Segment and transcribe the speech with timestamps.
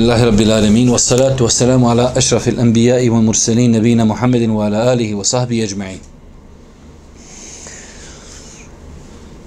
[0.00, 4.64] Alhamdulillahi Rabbil Alamin Wa salatu wa salamu ala ašrafil anbijai wa mursalin nabina Muhammedin wa
[4.66, 5.98] ala alihi wa sahbihi ajma'in.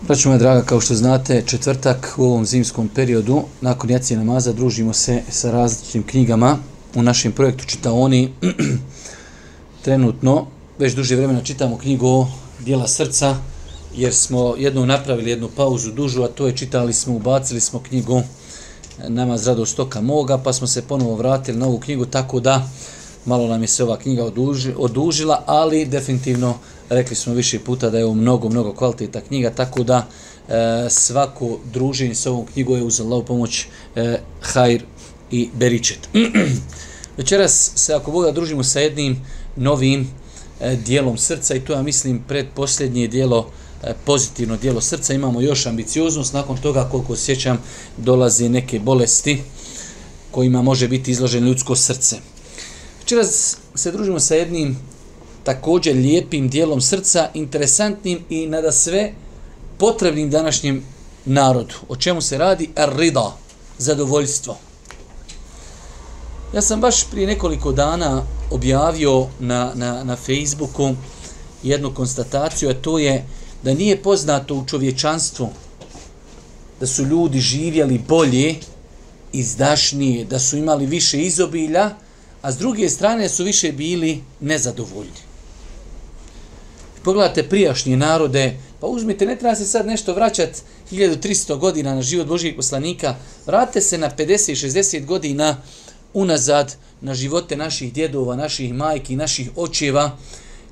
[0.08, 4.94] Praću moja draga, kao što znate, četvrtak u ovom zimskom periodu nakon jacije namaza družimo
[4.94, 6.58] se sa različitim knjigama.
[6.96, 8.34] U našem projektu Čita oni
[9.86, 10.48] trenutno
[10.80, 12.28] već duže vremena čitamo knjigu
[12.60, 13.36] Dijela srca
[13.96, 18.22] jer smo jednu napravili jednu pauzu dužu, a to je čitali smo, ubacili smo knjigu
[19.08, 22.70] nama rado stoka moga, pa smo se ponovo vratili na ovu knjigu, tako da
[23.26, 26.56] malo nam je se ova knjiga oduži, odužila, ali definitivno
[26.90, 30.08] rekli smo više puta da je ovo mnogo, mnogo kvaliteta knjiga, tako da
[30.48, 33.66] e, svako druženje s ovom knjigom je uz Allahu pomoć
[33.96, 34.84] e, hajr
[35.32, 36.10] i beričet.
[37.18, 40.08] Večeras se ako Boga družimo sa jednim novim
[40.62, 43.50] e, dijelom srca i to ja mislim predposljednje dijelo
[43.84, 47.58] E, pozitivno dijelo srca, imamo još ambicioznost, nakon toga koliko sjećam
[47.98, 49.42] dolazi neke bolesti
[50.32, 52.18] kojima može biti izloženo ljudsko srce.
[53.00, 54.78] Večeras se družimo sa jednim
[55.44, 59.14] također lijepim dijelom srca, interesantnim i nada sve
[59.78, 60.84] potrebnim današnjem
[61.26, 61.76] narodu.
[61.90, 62.70] O čemu se radi?
[62.76, 63.38] Rida,
[63.78, 64.58] zadovoljstvo.
[66.54, 70.96] Ja sam baš prije nekoliko dana objavio na, na, na Facebooku
[71.64, 73.26] jednu konstataciju, a to je
[73.64, 75.50] da nije poznato u čovječanstvu
[76.80, 78.56] da su ljudi živjeli bolje,
[79.34, 81.90] izdašnije, da su imali više izobilja,
[82.42, 85.24] a s druge strane su više bili nezadovoljni.
[87.04, 92.28] Pogledajte prijašnje narode, pa uzmite, ne treba se sad nešto vraćati 1300 godina na život
[92.28, 93.16] Božijeg poslanika,
[93.46, 95.62] vrate se na 50-60 godina
[96.14, 100.18] unazad na živote naših djedova, naših majki, naših očeva,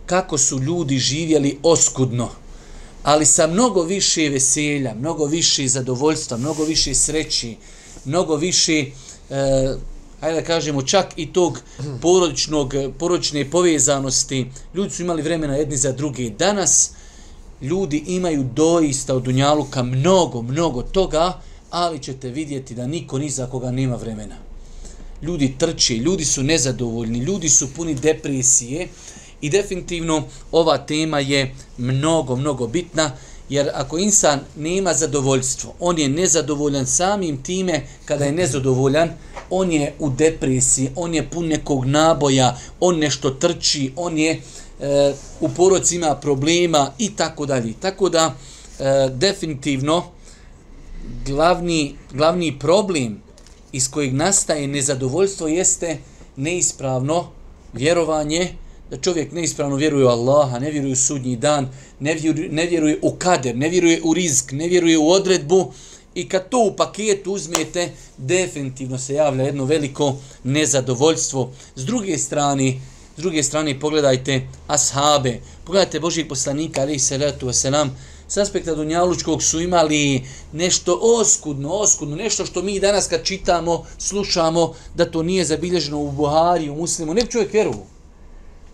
[0.05, 2.40] kako su ljudi živjeli oskudno
[3.03, 7.55] ali sa mnogo više veselja, mnogo više zadovoljstva, mnogo više sreći,
[8.05, 8.85] mnogo više,
[9.29, 9.75] eh,
[10.19, 11.59] hajde da kažemo, čak i tog
[12.01, 14.47] porodičnog, porodične povezanosti.
[14.75, 16.29] Ljudi su imali vremena jedni za druge.
[16.29, 16.91] Danas
[17.61, 23.47] ljudi imaju doista od Dunjaluka mnogo, mnogo toga, ali ćete vidjeti da niko ni za
[23.47, 24.35] koga nema vremena.
[25.21, 28.87] Ljudi trče, ljudi su nezadovoljni, ljudi su puni depresije,
[29.41, 33.11] I definitivno ova tema je mnogo, mnogo bitna,
[33.49, 39.09] jer ako insan nema zadovoljstvo, on je nezadovoljan samim time kada je nezadovoljan,
[39.49, 45.13] on je u depresiji, on je pun nekog naboja, on nešto trči, on je e,
[45.39, 47.73] u porocima problema i tako dalje.
[47.79, 48.33] Tako da
[48.79, 50.03] e, definitivno
[51.25, 53.21] glavni, glavni problem
[53.71, 55.97] iz kojeg nastaje nezadovoljstvo jeste
[56.35, 57.27] neispravno
[57.73, 58.53] vjerovanje
[58.91, 61.69] da čovjek neispravno vjeruje u Allaha, ne vjeruje u sudnji dan,
[61.99, 65.71] ne vjeruje, ne vjeruje u kader, ne vjeruje u rizk, ne vjeruje u odredbu
[66.15, 71.51] i kad to u paketu uzmete, definitivno se javlja jedno veliko nezadovoljstvo.
[71.75, 72.73] S druge strane,
[73.17, 77.89] s druge strane pogledajte ashabe, pogledajte Božijeg poslanika, ali se letu wasalam,
[78.27, 84.73] s aspekta Dunjalučkog su imali nešto oskudno, oskudno, nešto što mi danas kad čitamo, slušamo,
[84.95, 87.90] da to nije zabilježeno u Buhari, u Muslimu, ne bi čovjek vjerovao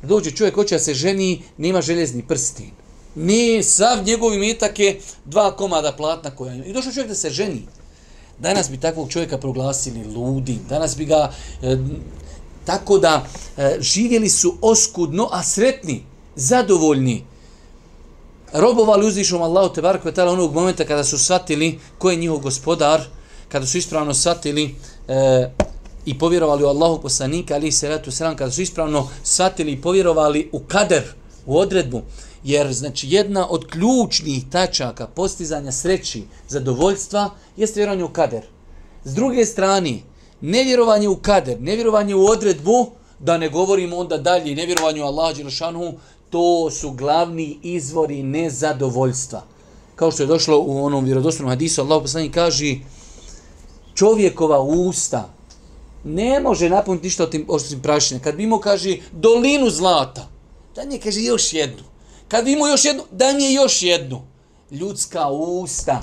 [0.02, 2.72] dođe čovjek hoće da se ženi, nema željezni prstin.
[3.16, 6.66] Ne, sav njegov imetak je dva komada platna koja ima.
[6.66, 7.68] I došao čovjek da se ženi.
[8.40, 10.60] Danas bi takvog čovjeka proglasili ludim.
[10.70, 11.32] Danas bi ga...
[11.62, 11.78] E,
[12.66, 13.26] tako da
[13.58, 16.04] e, živjeli su oskudno, a sretni,
[16.36, 17.24] zadovoljni.
[18.54, 23.02] Robovali uzvišom Allahu te barku tala onog momenta kada su shvatili ko je njihov gospodar,
[23.50, 24.76] kada su ispravno shvatili
[25.08, 25.50] e,
[26.08, 30.50] i povjerovali u Allahu poslanika, ali se ratu sram, kada su ispravno shvatili i povjerovali
[30.52, 31.04] u kader,
[31.46, 32.02] u odredbu,
[32.44, 38.44] jer znači jedna od ključnih tačaka postizanja sreći, zadovoljstva, jeste vjerovanje u kader.
[39.04, 40.00] S druge strane,
[40.42, 42.88] nevjerovanje u kader, nevjerovanje u odredbu,
[43.20, 45.94] da ne govorimo onda dalje, nevjerovanje u Allaha Đelšanu,
[46.30, 49.44] to su glavni izvori nezadovoljstva.
[49.96, 52.76] Kao što je došlo u onom vjerodostojnom hadisu, Allah poslanik kaže,
[53.96, 55.37] čovjekova usta,
[56.04, 58.20] ne može napuniti ništa od tim oštim prašine.
[58.24, 60.28] Kad bi imao, kaže, dolinu zlata,
[60.76, 61.84] da nije, kaže, još jednu.
[62.28, 64.22] Kad bi imao još jednu, da nije još jednu.
[64.72, 66.02] Ljudska usta,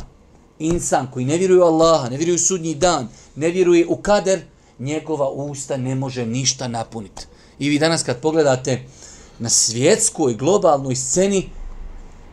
[0.58, 4.40] insan koji ne vjeruje u Allaha, ne vjeruje u sudnji dan, ne vjeruje u kader,
[4.78, 7.26] njegova usta ne može ništa napuniti.
[7.58, 8.82] I vi danas kad pogledate
[9.38, 11.50] na svjetskoj, globalnoj sceni,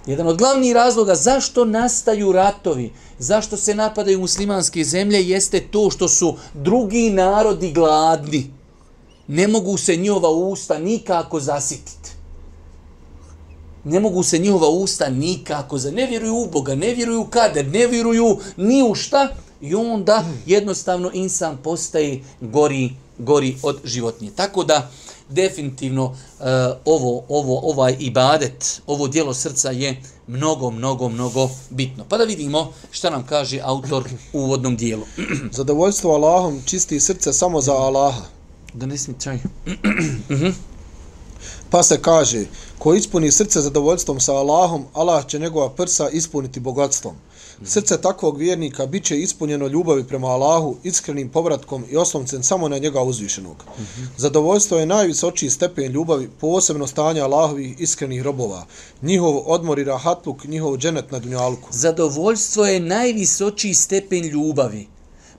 [0.05, 6.07] Jedan od glavnih razloga zašto nastaju ratovi, zašto se napadaju muslimanske zemlje, jeste to što
[6.07, 8.53] su drugi narodi gladni.
[9.27, 12.11] Ne mogu se njihova usta nikako zasititi.
[13.83, 15.91] Ne mogu se njihova usta nikako za...
[15.91, 19.27] Ne vjeruju u Boga, ne vjeruju u kader, ne vjeruju ni u šta,
[19.61, 24.31] i onda jednostavno insan postaje gori, gori od životinje.
[24.35, 24.91] Tako da,
[25.31, 26.15] definitivno uh,
[26.85, 32.05] ovo, ovo, ovaj ibadet, ovo dijelo srca je mnogo, mnogo, mnogo bitno.
[32.09, 35.03] Pa da vidimo šta nam kaže autor u uvodnom dijelu.
[35.57, 38.21] Zadovoljstvo Allahom čisti srce samo za Allaha.
[38.73, 39.39] Da ne smi čaj.
[41.69, 42.45] Pa se kaže,
[42.79, 47.15] ko ispuni srce zadovoljstvom sa Allahom, Allah će njegova prsa ispuniti bogatstvom.
[47.65, 52.77] Srce takvog vjernika bit će ispunjeno ljubavi prema Allahu, iskrenim povratkom i oslomcem samo na
[52.77, 53.65] njega uzvišenog.
[54.17, 58.65] Zadovoljstvo je najvisočiji stepen ljubavi, posebno stanja Allahovih iskrenih robova.
[59.01, 61.67] Njihov odmor i rahatluk, njihov dženet na dunjalku.
[61.71, 64.87] Zadovoljstvo je najvisočiji stepen ljubavi.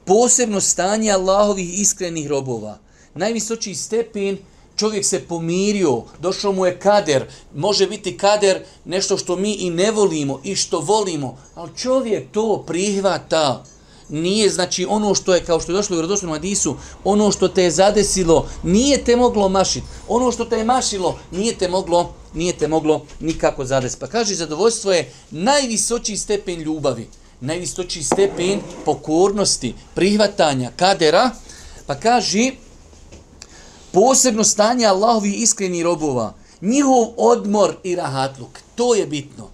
[0.05, 2.79] Posebno stanje Allahovih iskrenih robova.
[3.15, 4.39] Najvisočiji stepen
[4.83, 7.25] čovjek se pomirio, došao mu je kader,
[7.55, 12.65] može biti kader nešto što mi i ne volimo i što volimo, ali čovjek to
[12.67, 13.65] prihvata.
[14.09, 16.75] Nije, znači, ono što je, kao što je došlo u Rodosnom Adisu,
[17.05, 19.87] ono što te je zadesilo, nije te moglo mašiti.
[20.09, 24.01] Ono što te je mašilo, nije te moglo, nije te moglo nikako zadesiti.
[24.01, 27.07] Pa kaže, zadovoljstvo je najvisočiji stepen ljubavi,
[27.41, 31.31] najvisočiji stepen pokornosti, prihvatanja kadera,
[31.87, 32.51] pa kaže,
[33.93, 39.49] posebno stanje Allahovi iskreni robova, njihov odmor i rahatluk, to je bitno.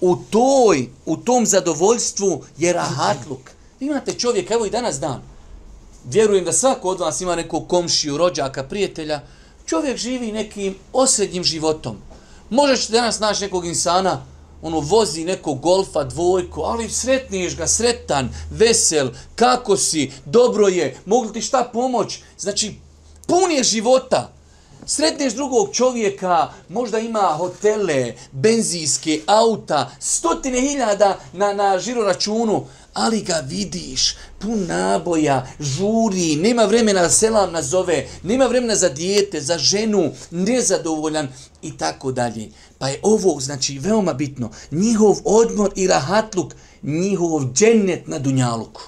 [0.00, 3.50] U toj, u tom zadovoljstvu je rahatluk.
[3.80, 5.22] Vi imate čovjek, evo i danas dan,
[6.04, 9.20] vjerujem da svako od vas ima nekog komšiju, rođaka, prijatelja,
[9.66, 11.96] čovjek živi nekim osrednjim životom.
[12.50, 14.26] Možeš danas naći nekog insana,
[14.62, 21.32] ono vozi nekog golfa, dvojku, ali sretniš ga, sretan, vesel, kako si, dobro je, mogu
[21.32, 22.18] ti šta pomoć?
[22.38, 22.74] Znači,
[23.28, 24.32] pun je života.
[24.86, 33.20] Sretneš drugog čovjeka, možda ima hotele, benzijske, auta, stotine hiljada na, na žiro računu, ali
[33.22, 39.58] ga vidiš, pun naboja, žuri, nema vremena da selam nazove, nema vremena za dijete, za
[39.58, 41.28] ženu, nezadovoljan
[41.62, 42.48] i tako dalje.
[42.78, 48.82] Pa je ovo, znači, veoma bitno, njihov odmor i rahatluk, njihov džennet na Dunjaluku.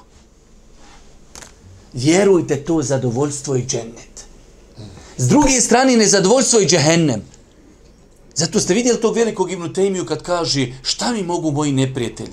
[1.92, 4.09] Vjerujte to zadovoljstvo i džennet.
[5.20, 7.22] S druge strane, nezadovoljstvo i džehennem.
[8.34, 12.32] Zato ste vidjeli tog velikog Ibnu Tejmiju kad kaže šta mi mogu moji neprijatelji?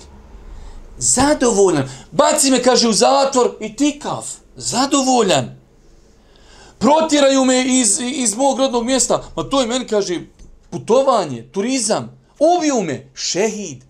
[0.97, 1.89] Zadovoljan.
[2.11, 4.25] Baci me, kaže, u zatvor i tikav.
[4.55, 5.59] Zadovoljan.
[6.77, 9.23] Protiraju me iz, iz mog rodnog mjesta.
[9.35, 10.19] Ma to je meni, kaže,
[10.69, 12.19] putovanje, turizam.
[12.39, 13.09] Ubiju me.
[13.13, 13.83] Šehid.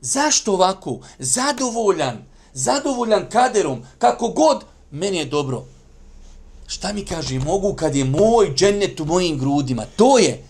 [0.00, 0.98] Zašto ovako?
[1.18, 2.24] Zadovoljan.
[2.52, 3.82] Zadovoljan kaderom.
[3.98, 5.64] Kako god, meni je dobro.
[6.70, 9.86] Šta mi kaže, mogu kad je moj džennet u mojim grudima.
[9.96, 10.44] To je.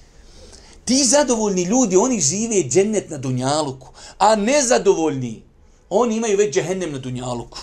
[0.85, 3.89] Ti zadovoljni ljudi, oni žive džennet na Dunjaluku.
[4.19, 5.43] A nezadovoljni,
[5.91, 7.59] oni imaju već džehennem na Dunjaluku.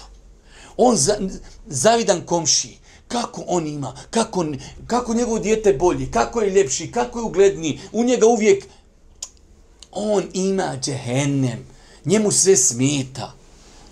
[0.78, 1.18] On za,
[1.68, 2.78] zavidan komši.
[3.08, 3.94] Kako on ima?
[4.10, 4.46] Kako,
[4.88, 6.92] kako njegovo dijete bolji, Kako je ljepši?
[6.92, 7.80] Kako je ugledniji?
[7.92, 8.66] U njega uvijek...
[9.92, 11.68] On ima džehennem.
[12.06, 13.34] Njemu sve smeta.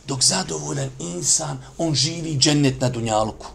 [0.08, 3.55] Dok zadovoljan insan, on živi džennet na Dunjaluku.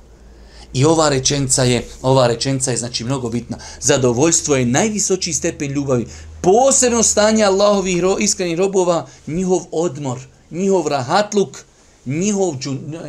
[0.72, 3.58] I ova rečenca je, ova rečenca je znači mnogo bitna.
[3.80, 6.06] Zadovoljstvo je najvisočiji stepen ljubavi.
[6.40, 10.18] Posebno stanje Allahovih ro, iskrenih robova, njihov odmor,
[10.50, 11.58] njihov rahatluk,
[12.06, 12.54] njihov,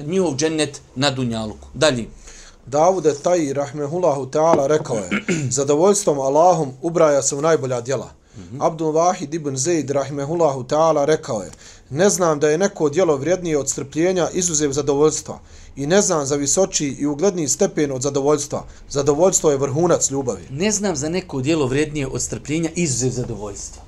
[0.05, 1.67] njihov džennet na dunjaluku.
[1.73, 2.05] Dalje.
[2.65, 5.09] Davude Taj, rahmehullahu ta'ala, rekao je,
[5.57, 8.09] zadovoljstvom Allahom ubraja se u najbolja djela.
[8.37, 8.67] Mm -hmm.
[8.67, 11.51] Abdul Wahid ibn Zaid, rahmehullahu ta'ala, rekao je,
[11.89, 15.39] ne znam da je neko djelo vrijednije od strpljenja izuzev zadovoljstva
[15.75, 18.65] i ne znam za visoči i ugledni stepen od zadovoljstva.
[18.89, 20.43] Zadovoljstvo je vrhunac ljubavi.
[20.49, 23.83] Ne znam za neko dijelo vrednije od strpljenja izuzev zadovoljstva.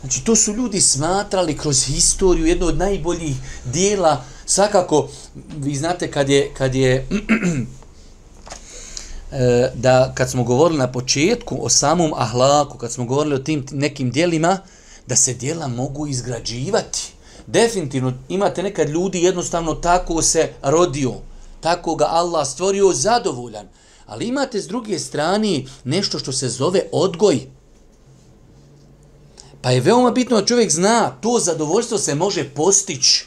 [0.00, 4.24] Znači, to su ljudi smatrali kroz historiju jedno od najboljih dijela.
[4.46, 5.08] Svakako,
[5.56, 6.94] vi znate kad je, kad je
[9.32, 13.66] eh, da kad smo govorili na početku o samom ahlaku, kad smo govorili o tim
[13.70, 14.58] nekim dijelima,
[15.06, 17.09] da se dijela mogu izgrađivati
[17.50, 21.12] definitivno imate nekad ljudi jednostavno tako se rodio,
[21.60, 23.68] tako ga Allah stvorio zadovoljan.
[24.06, 27.40] Ali imate s druge strane nešto što se zove odgoj.
[29.62, 33.26] Pa je veoma bitno da čovjek zna, to zadovoljstvo se može postići.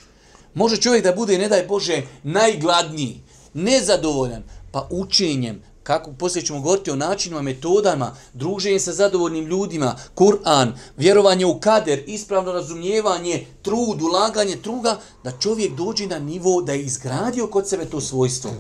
[0.54, 3.22] Može čovjek da bude, ne daj Bože, najgladniji,
[3.54, 10.72] nezadovoljan, pa učenjem, kako poslije ćemo govoriti o načinima, metodama, druženje sa zadovoljnim ljudima, Kur'an,
[10.98, 16.84] vjerovanje u kader, ispravno razumijevanje, trud, ulaganje truga, da čovjek dođe na nivo da je
[16.84, 18.52] izgradio kod sebe to svojstvo.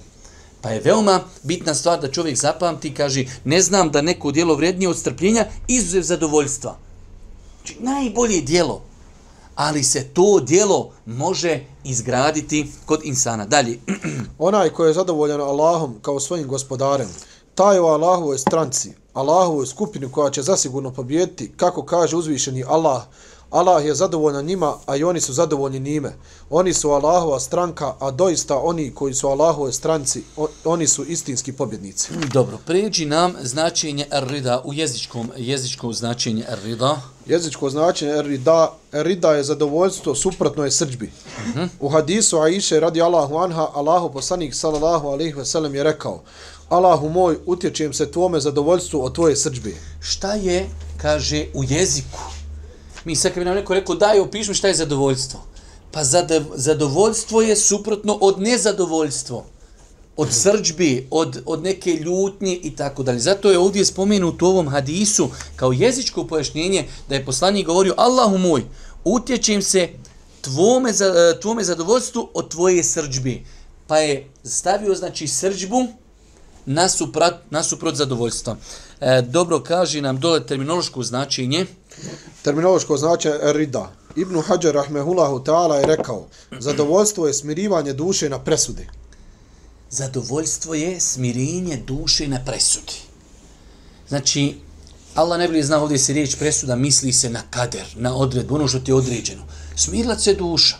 [0.62, 4.56] Pa je veoma bitna stvar da čovjek zapamti, i kaže, ne znam da neko dijelo
[4.56, 6.78] vrednije od strpljenja, izuzev zadovoljstva.
[7.58, 8.82] Znači, najbolje dijelo
[9.56, 13.46] ali se to dijelo može izgraditi kod insana.
[13.46, 13.80] Dalje.
[14.38, 17.10] Onaj koji je zadovoljan Allahom kao svojim gospodarem,
[17.56, 23.04] taj u Allahovoj stranci, Allahovoj skupini koja će zasigurno pobijediti, kako kaže uzvišeni Allah,
[23.54, 26.14] Allah je zadovoljan njima, a i oni su zadovoljni njime.
[26.50, 30.24] Oni su Allahova stranka, a doista oni koji su Allahove stranci,
[30.66, 32.10] oni su istinski pobjednici.
[32.34, 37.02] Dobro, pređi nam značenje rida u jezičkom, jezičkom značenje rida.
[37.26, 41.06] Jezičko značenje rida, rida je zadovoljstvo, suprotno je srđbi.
[41.38, 41.68] Uh -huh.
[41.80, 46.22] U hadisu Aisha radi Allahu anha, Allahu poslanik sallallahu alaihi ve sellem je rekao,
[46.70, 49.72] Allahu moj, utječem se tvome zadovoljstvu od tvoje srđbe.
[50.00, 52.43] Šta je, kaže, u jeziku?
[53.06, 55.40] Mi sad kad bi nam neko rekao, daj, opišmi šta je zadovoljstvo.
[55.92, 56.04] Pa
[56.56, 59.46] zadovoljstvo je suprotno od nezadovoljstvo.
[60.18, 63.20] Od srđbi, od, od neke ljutnje i tako dalje.
[63.20, 68.38] Zato je ovdje spomenut u ovom hadisu kao jezičko pojašnjenje da je poslanik govorio Allahu
[68.38, 68.64] moj,
[69.04, 69.90] utječem se
[70.42, 73.44] tvome, za, tvome zadovoljstvu od tvoje srđbi.
[73.88, 75.88] Pa je stavio znači srđbu
[76.66, 78.58] nasuprot, nasuprot zadovoljstva.
[79.02, 81.66] E, dobro kaže nam dole terminološko značenje.
[82.42, 83.92] Terminološko značenje rida.
[84.16, 86.28] Ibn Hajar rahmehullahu ta'ala je rekao,
[86.60, 88.88] zadovoljstvo je smirivanje duše na presudi.
[89.90, 92.94] Zadovoljstvo je smirenje duše na presudi.
[94.08, 94.56] Znači,
[95.16, 98.68] Allah ne bi znao ovdje se riječ presuda, misli se na kader, na odredbu, ono
[98.68, 99.44] što ti je određeno.
[99.76, 100.78] Smirila se duša.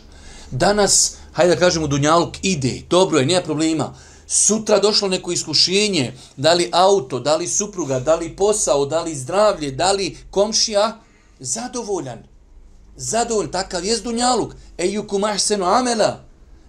[0.50, 3.94] Danas, hajde da kažemo, Dunjaluk ide, dobro je, nije problema
[4.34, 9.14] sutra došlo neko iskušenje, da li auto, da li supruga, da li posao, da li
[9.14, 11.00] zdravlje, da li komšija,
[11.38, 12.22] zadovoljan.
[12.96, 14.54] Zadovoljan, takav je dunjaluk.
[14.78, 16.24] E yukum ahsenu amela.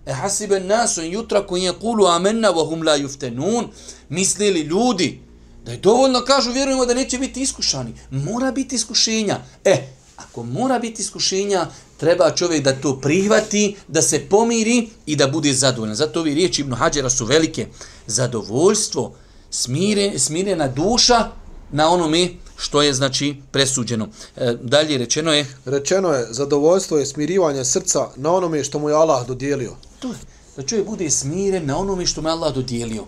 [0.06, 3.68] E hasiben nasu in jutra koji je kulu amenna wa la juftenun.
[4.10, 5.22] Mislili ljudi
[5.66, 7.94] da je dovoljno, kažu, vjerujemo da neće biti iskušani.
[8.12, 9.40] Mora biti iskušenja.
[9.64, 15.28] E, ako mora biti iskušenja, treba čovjek da to prihvati, da se pomiri i da
[15.28, 15.96] bude zadovoljan.
[15.96, 17.68] Zato ovi riječi Ibn Hađera su velike.
[18.08, 19.14] Zadovoljstvo,
[19.50, 21.28] smire, smirena duša
[21.72, 24.08] na onome što je znači presuđeno.
[24.36, 25.46] E, dalje rečeno je...
[25.66, 29.75] Rečeno je, zadovoljstvo je smirivanje srca na onome što mu je Allah dodijelio.
[30.00, 30.16] To je,
[30.58, 33.06] da čovjek bude smiren na onome što mu je Allah dodijelio.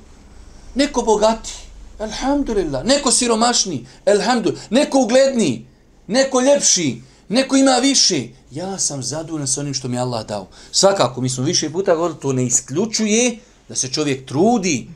[0.75, 1.53] Neko bogati,
[1.99, 2.85] alhamdulillah.
[2.85, 4.71] Neko siromašni, alhamdulillah.
[4.71, 5.65] Neko ugledni,
[6.07, 10.47] neko ljepši, neko ima više, ja sam zadovoljan sa onim što mi Allah dao.
[10.71, 13.37] Svakako, mi smo više puta govorili, to ne isključuje
[13.69, 14.87] da se čovjek trudi,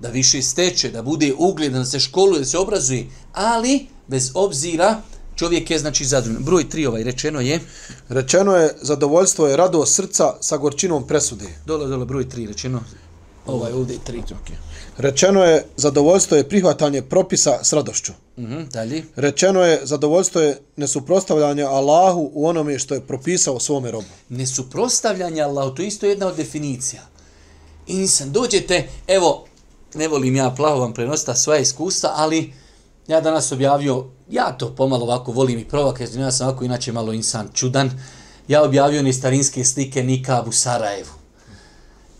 [0.00, 5.02] da više steče, da bude ugledan, da se školuje, da se obrazuje, ali bez obzira
[5.36, 6.44] čovjek je znači zadovoljan.
[6.44, 7.60] Broj tri ovaj rečeno je?
[8.08, 11.46] Rečeno je zadovoljstvo je rado srca sa gorčinom presude.
[11.66, 12.80] Dole, dole, broj tri rečeno.
[13.46, 14.18] Ovaj ovdje je tri.
[14.18, 14.67] Okay.
[14.98, 18.12] Rečeno je zadovoljstvo je prihvatanje propisa s radošću.
[18.36, 19.04] Mm -hmm, dalje.
[19.16, 24.06] Rečeno je zadovoljstvo je nesuprostavljanje Allahu u onome što je propisao svome robu.
[24.28, 27.02] Nesuprostavljanje Allahu, to je isto jedna od definicija.
[27.86, 29.44] Insan, dođete, evo,
[29.94, 32.52] ne volim ja plaho vam prenositi svoje iskustva, ali
[33.06, 36.92] ja danas objavio, ja to pomalo ovako volim i provak, jer ja sam ovako inače
[36.92, 37.90] malo insan čudan,
[38.48, 41.10] ja objavio ni starinske slike Nikab u Sarajevu.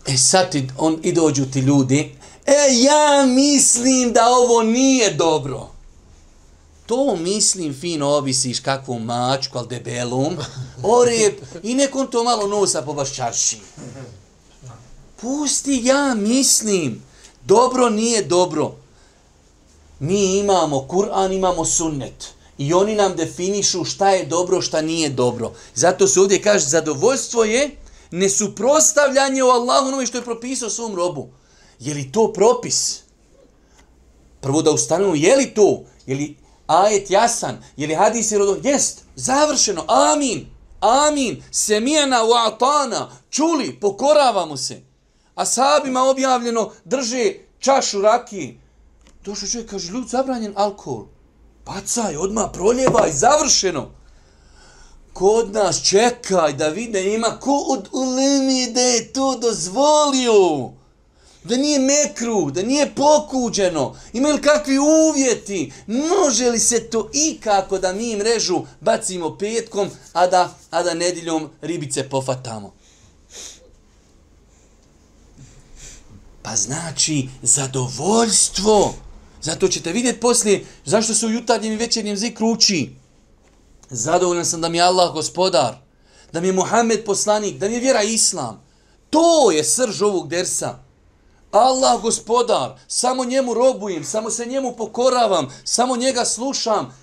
[0.07, 2.15] E sad ti, on, i dođu ti ljudi,
[2.49, 5.67] E, ja mislim da ovo nije dobro.
[6.85, 10.37] To mislim fino obisiš kakvu mačku, ali debelom,
[10.83, 13.09] orep i nekom to malo nosa po baš.
[15.21, 17.03] Pusti, ja mislim.
[17.45, 18.75] Dobro nije dobro.
[19.99, 22.27] Mi imamo Kur'an, imamo sunnet.
[22.57, 25.51] I oni nam definišu šta je dobro, šta nije dobro.
[25.75, 27.71] Zato se ovdje kaže, zadovoljstvo je
[28.11, 31.29] nesuprostavljanje u Allahu onome što je propisao svom robu.
[31.79, 33.01] Je li to propis?
[34.41, 35.83] Prvo da ustanemo, je li to?
[36.05, 37.63] Je li ajet jasan?
[37.77, 38.57] Je li hadis je rodom?
[38.63, 40.47] Jest, završeno, amin,
[40.79, 44.81] amin, semijena u atana, čuli, pokoravamo se.
[45.35, 48.59] A sahabima objavljeno, drže čašu rakije.
[49.25, 51.05] Došao čovjek, kaže, ljud, zabranjen alkohol.
[51.65, 53.91] Bacaj, odmah proljevaj, završeno.
[55.13, 60.71] Kod nas čekaj da vide ima ko od ulemi da je to dozvolio
[61.43, 67.77] da nije mekru, da nije pokuđeno, imaju li kakvi uvjeti, može li se to ikako
[67.77, 72.73] da mi mrežu bacimo petkom, a da, a da nediljom ribice pofatamo.
[76.41, 78.93] Pa znači zadovoljstvo.
[79.41, 82.89] Zato ćete vidjeti poslije zašto se u jutarnjem i večernjem zikru uči.
[83.89, 85.75] Zadovoljan sam da mi je Allah gospodar,
[86.33, 88.63] da mi je Muhammed poslanik, da mi je vjera Islam.
[89.09, 90.88] To je srž ovog dersa.
[91.51, 96.95] Allah gospodar, samo njemu robujem, samo se njemu pokoravam, samo njega slušam.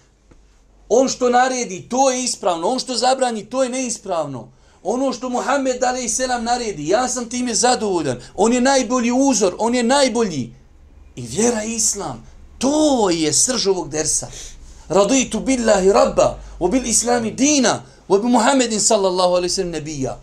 [0.89, 2.69] On što naredi, to je ispravno.
[2.69, 4.49] On što zabrani, to je neispravno.
[4.83, 8.21] Ono što Muhammed ali se nam naredi, ja sam time zadovoljan.
[8.35, 10.55] On je najbolji uzor, on je najbolji.
[11.17, 12.27] I vjera islam,
[12.59, 14.27] to je srž ovog dersa.
[14.89, 20.19] Raditu billahi rabba, u bil islami dina, u bi Muhammedin sallallahu alaihi sallam nebija.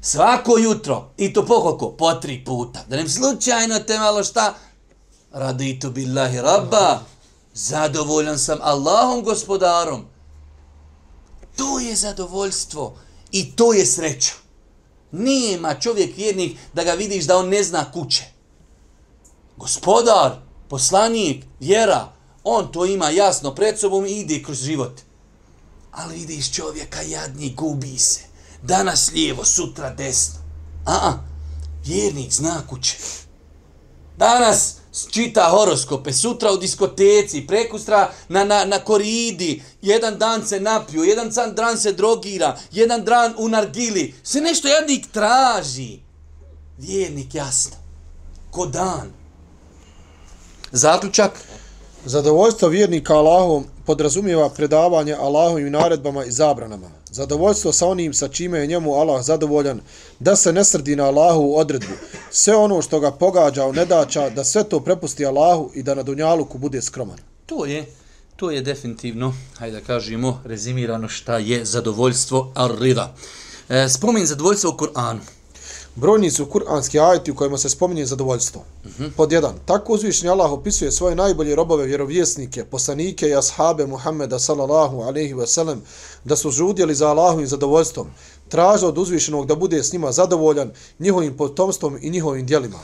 [0.00, 2.84] Svako jutro, i to pokoliko, po tri puta.
[2.88, 4.54] Da nem slučajno te malo šta,
[5.32, 7.00] raditu billahi rabba,
[7.54, 10.04] zadovoljan sam Allahom gospodarom.
[11.56, 12.96] To je zadovoljstvo
[13.32, 14.32] i to je sreća.
[15.12, 18.24] Nijema čovjek vjernik da ga vidiš da on ne zna kuće.
[19.56, 20.32] Gospodar,
[20.68, 22.12] poslanik, vjera,
[22.44, 25.00] on to ima jasno pred sobom i ide kroz život.
[25.92, 28.29] Ali vidiš čovjeka jadni, gubi se.
[28.62, 30.40] Danas lijevo, sutra desno.
[30.84, 31.18] A, a,
[31.84, 32.96] vjernik zna kuće.
[34.16, 34.76] Danas
[35.10, 41.30] čita horoskope, sutra u diskoteci, prekustra na, na, na koridi, jedan dan se napiju, jedan
[41.54, 45.98] dan se drogira, jedan dan u nargili, se nešto jednik traži.
[46.78, 47.76] Vjernik, jasno.
[48.50, 49.12] Ko dan.
[50.72, 51.32] Zaključak.
[52.04, 56.90] Zadovoljstvo vjernika Allahom podrazumijeva predavanje Allahovim naredbama i zabranama.
[57.10, 59.80] Zadovoljstvo sa onim sa čime je njemu Allah zadovoljan,
[60.18, 61.92] da se ne srdi na Allahu odredbu.
[62.30, 66.02] Sve ono što ga pogađa u nedača, da sve to prepusti Allahu i da na
[66.02, 67.18] Dunjaluku bude skroman.
[67.46, 67.86] To je,
[68.36, 73.14] to je definitivno, hajde da kažemo, rezimirano šta je zadovoljstvo ar-rida.
[73.68, 75.20] E, spomin zadovoljstvo u Kur'anu.
[76.00, 78.64] Brojni su kuranski ajeti u kojima se spominje zadovoljstvo.
[78.84, 79.10] Uh -huh.
[79.16, 85.00] Pod jedan, tako uzvišnji Allah opisuje svoje najbolje robove vjerovjesnike, poslanike i ashabe Muhammeda sallallahu
[85.00, 85.82] alaihi ve sellem,
[86.24, 88.06] da su žudjeli za Allahovim zadovoljstvom,
[88.48, 92.78] traže od uzvišenog da bude s njima zadovoljan njihovim potomstvom i njihovim dijelima.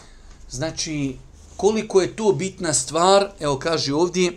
[0.51, 1.17] Znači,
[1.57, 4.33] koliko je to bitna stvar, evo kaže ovdje,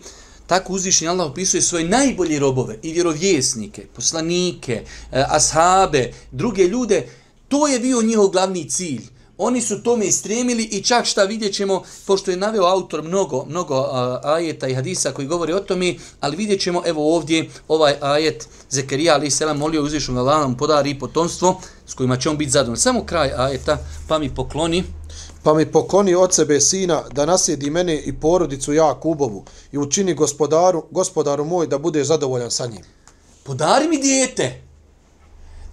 [0.48, 7.08] tako uzvišnji Allah opisuje svoje najbolje robove i vjerovjesnike, poslanike, e, ashabe, druge ljude,
[7.50, 9.02] To je bio njihov glavni cilj.
[9.38, 13.90] Oni su tome istremili i čak šta vidjet ćemo, pošto je naveo autor mnogo, mnogo
[14.24, 19.14] ajeta i hadisa koji govori o tome, ali vidjet ćemo evo ovdje ovaj ajet Zekerija
[19.14, 22.78] ali selam molio uzvišnog Allaha mu podari potomstvo s kojima će on biti zadovoljan.
[22.78, 24.84] Samo kraj ajeta, pa mi pokloni.
[25.44, 30.86] Pa mi pokloni od sebe sina da nasjedi mene i porodicu Jakubovu i učini gospodaru,
[30.92, 32.84] gospodaru moj da bude zadovoljan sa njim.
[33.44, 34.62] Podari mi dijete,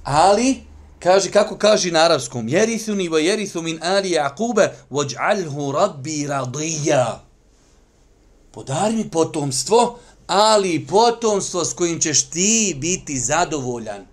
[0.05, 0.66] ali
[0.99, 2.49] kaže kako kaže na arapskom?
[2.49, 7.21] Jerithuni wa jerithu min ali Jakube, waj'alhu rabbi radiya.
[8.53, 14.07] Podari mi potomstvo ali potomstvo s kojim ćeš ti biti zadovoljan.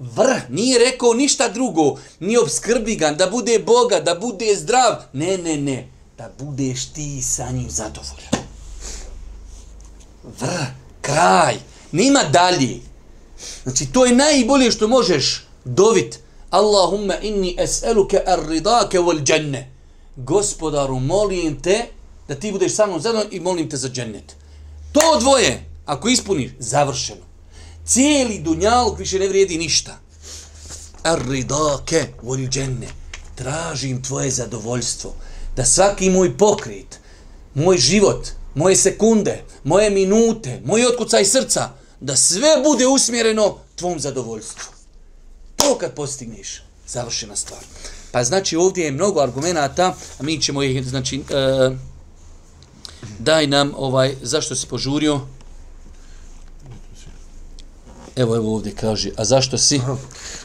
[0.00, 4.94] Vrh nije rekao ništa drugo ni obskrbi ga da bude boga da bude zdrav.
[5.12, 5.88] Ne ne ne
[6.18, 8.42] da budeš ti sa njim zadovoljan.
[10.40, 10.66] Vrh
[11.00, 11.56] kraj
[11.92, 12.91] nima dalje.
[13.62, 16.18] Znači, to je najbolje što možeš dovit.
[16.50, 19.72] Allahumma inni es'eluke ar-ridake wal dženne.
[20.16, 21.86] Gospodaru, molim te
[22.28, 24.36] da ti budeš sa mnom zadovoljno i molim te za džennet.
[24.92, 27.20] To dvoje, ako ispuniš, završeno.
[27.86, 29.98] Cijeli dunjaluk više ne vrijedi ništa.
[31.02, 32.88] Ar-ridake wal dženne.
[33.34, 35.14] Tražim tvoje zadovoljstvo.
[35.56, 37.00] Da svaki moj pokrit,
[37.54, 41.70] moj život, moje sekunde, moje minute, moj otkucaj srca,
[42.02, 44.72] da sve bude usmjereno tvom zadovoljstvu.
[45.56, 47.60] To kad postigneš, završena stvar.
[48.12, 51.70] Pa znači ovdje je mnogo argumenata, a mi ćemo ih, znači, e,
[53.18, 55.20] daj nam ovaj, zašto si požurio?
[58.16, 59.80] Evo, evo ovdje kaže, a zašto si?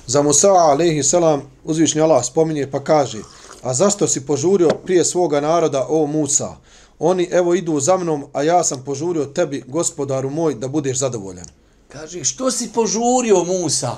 [0.08, 3.22] Za Musa, alaihi salam, uzvišnji Allah spominje pa kaže,
[3.62, 6.56] a zašto si požurio prije svoga naroda, o Musa?
[7.00, 11.46] Oni evo idu za mnom, a ja sam požurio tebi, gospodaru moj, da budeš zadovoljan.
[11.88, 13.98] Kaže, što si požurio, Musa?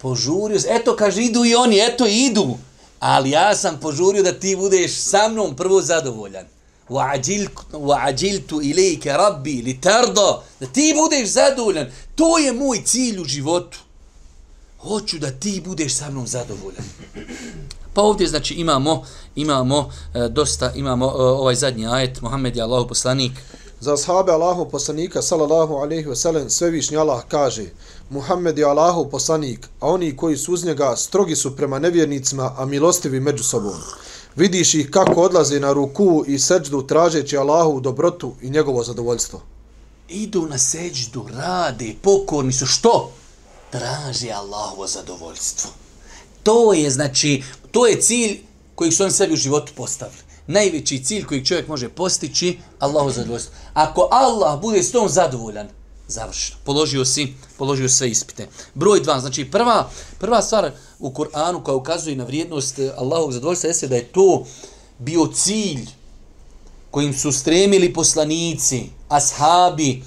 [0.00, 2.56] Požurio, eto, kaže, idu i oni, eto, idu.
[3.00, 6.46] Ali ja sam požurio da ti budeš sa mnom prvo zadovoljan.
[6.88, 10.42] Wa ajiltu ilike rabbi li tardo.
[10.60, 11.90] Da ti budeš zadovoljan.
[12.14, 13.78] To je moj cilj u životu.
[14.78, 16.84] Hoću da ti budeš sa mnom zadovoljan.
[17.94, 22.88] Pa ovdje znači imamo imamo e, dosta imamo e, ovaj zadnji ajet Muhammed je Allahov
[22.88, 23.32] poslanik.
[23.80, 27.64] Za ashabe Allahov poslanika sallallahu alejhi ve sellem svevišnji Allah kaže:
[28.10, 32.66] Muhammed je Allahov poslanik, a oni koji su uz njega strogi su prema nevjernicima, a
[32.66, 33.74] milostivi među sobom.
[34.36, 39.40] Vidiš ih kako odlaze na ruku i seđdu tražeći Allahu dobrotu i njegovo zadovoljstvo.
[40.08, 42.66] Idu na seđdu, rade, pokorni su.
[42.66, 43.10] Što?
[43.70, 45.70] Traže Allahovo zadovoljstvo.
[46.42, 48.40] To je, znači, to je cilj
[48.74, 50.18] koji su oni sebi u životu postavili.
[50.46, 53.54] Najveći cilj koji čovjek može postići, Allahu zadovoljstvo.
[53.74, 55.68] Ako Allah bude s tom zadovoljan,
[56.08, 56.58] završeno.
[56.64, 58.48] Položio si, položio sve ispite.
[58.74, 63.68] Broj dva, znači prva, prva stvar u Kur'anu koja ukazuje na vrijednost eh, Allahovog zadovoljstva
[63.68, 64.46] jeste da je to
[64.98, 65.88] bio cilj
[66.90, 70.02] kojim su stremili poslanici, ashabi,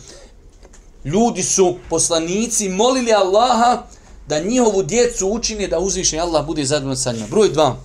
[1.06, 3.84] ljudi su poslanici molili Allaha
[4.28, 7.28] da njihovu djecu učine da uzviše Allah bude zadovoljan sa njima.
[7.28, 7.76] Broj dva.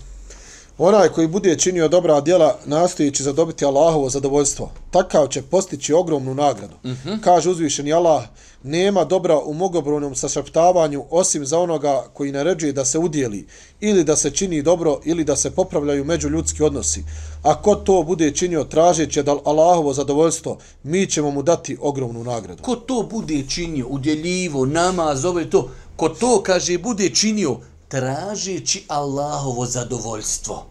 [0.78, 6.74] Onaj koji bude činio dobra djela nastojići zadobiti Allahovo zadovoljstvo, takav će postići ogromnu nagradu.
[6.84, 7.08] Uh Mhm.
[7.08, 7.20] -huh.
[7.20, 8.22] Kaže uzvišeni Allah,
[8.62, 13.46] nema dobra u mogobrojnom sašaptavanju osim za onoga koji naređuje da se udjeli
[13.80, 17.04] ili da se čini dobro ili da se popravljaju međuljudski odnosi.
[17.42, 22.62] A ko to bude činio tražeći da Allahovo zadovoljstvo, mi ćemo mu dati ogromnu nagradu.
[22.62, 25.68] Ko to bude činio, udjeljivo, namaz, ovo to,
[26.00, 27.56] ko to, kaže, bude činio
[27.88, 30.66] tražeći Allahovo zadovoljstvo,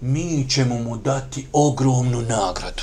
[0.00, 2.82] mi ćemo mu dati ogromnu nagradu.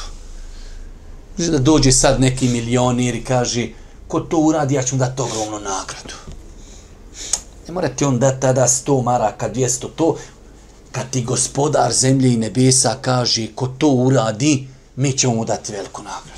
[1.38, 3.70] Znači da dođe sad neki milionir i kaže,
[4.08, 6.14] ko to uradi, ja ću mu dati ogromnu nagradu.
[7.68, 10.18] Ne mora ti on dati tada 100 maraka, 200, to,
[10.92, 16.04] kad ti gospodar zemlje i nebesa kaže, ko to uradi, mi ćemo mu dati veliku
[16.04, 16.31] nagradu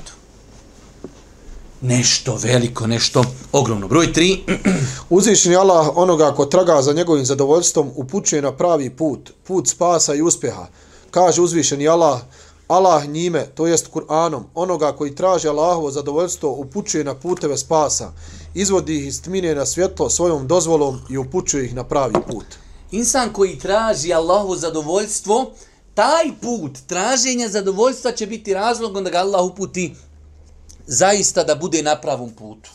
[1.84, 3.88] nešto veliko, nešto ogromno.
[3.88, 4.40] Broj 3.
[5.10, 10.22] Uzvišeni Allah onoga ko traga za njegovim zadovoljstvom upućuje na pravi put, put spasa i
[10.22, 10.68] uspjeha.
[11.12, 12.22] Kaže uzvišeni Allah,
[12.68, 18.12] Allah njime, to jest Kur'anom, onoga koji traži Allahovo zadovoljstvo upućuje na puteve spasa,
[18.54, 22.46] izvodi ih iz tmine na svjetlo svojom dozvolom i upućuje ih na pravi put.
[22.92, 25.52] Insan koji traži Allahovo zadovoljstvo,
[25.94, 29.96] taj put traženja zadovoljstva će biti razlogom da ga Allah uputi
[30.88, 32.70] zaista da bude na pravom putu.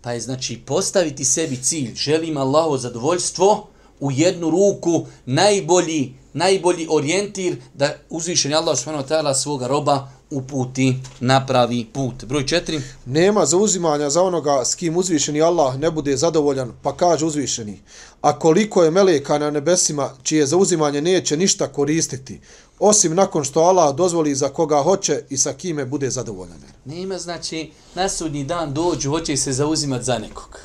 [0.00, 3.68] Pa je znači postaviti sebi cilj, želim Allahovo zadovoljstvo,
[4.00, 10.96] u jednu ruku najbolji, najbolji orijentir da uzvišen Allah subhanahu wa ta'ala svoga roba uputi
[11.20, 12.24] na pravi put.
[12.24, 12.80] Broj četiri.
[13.06, 17.80] Nema zauzimanja za onoga s kim uzvišeni Allah ne bude zadovoljan, pa kaže uzvišeni.
[18.20, 22.40] A koliko je meleka na nebesima čije zauzimanje neće ništa koristiti,
[22.78, 26.58] osim nakon što Allah dozvoli za koga hoće i sa kime bude zadovoljan.
[26.84, 30.60] Nema znači na sudnji dan dođu, hoće se zauzimati za nekog.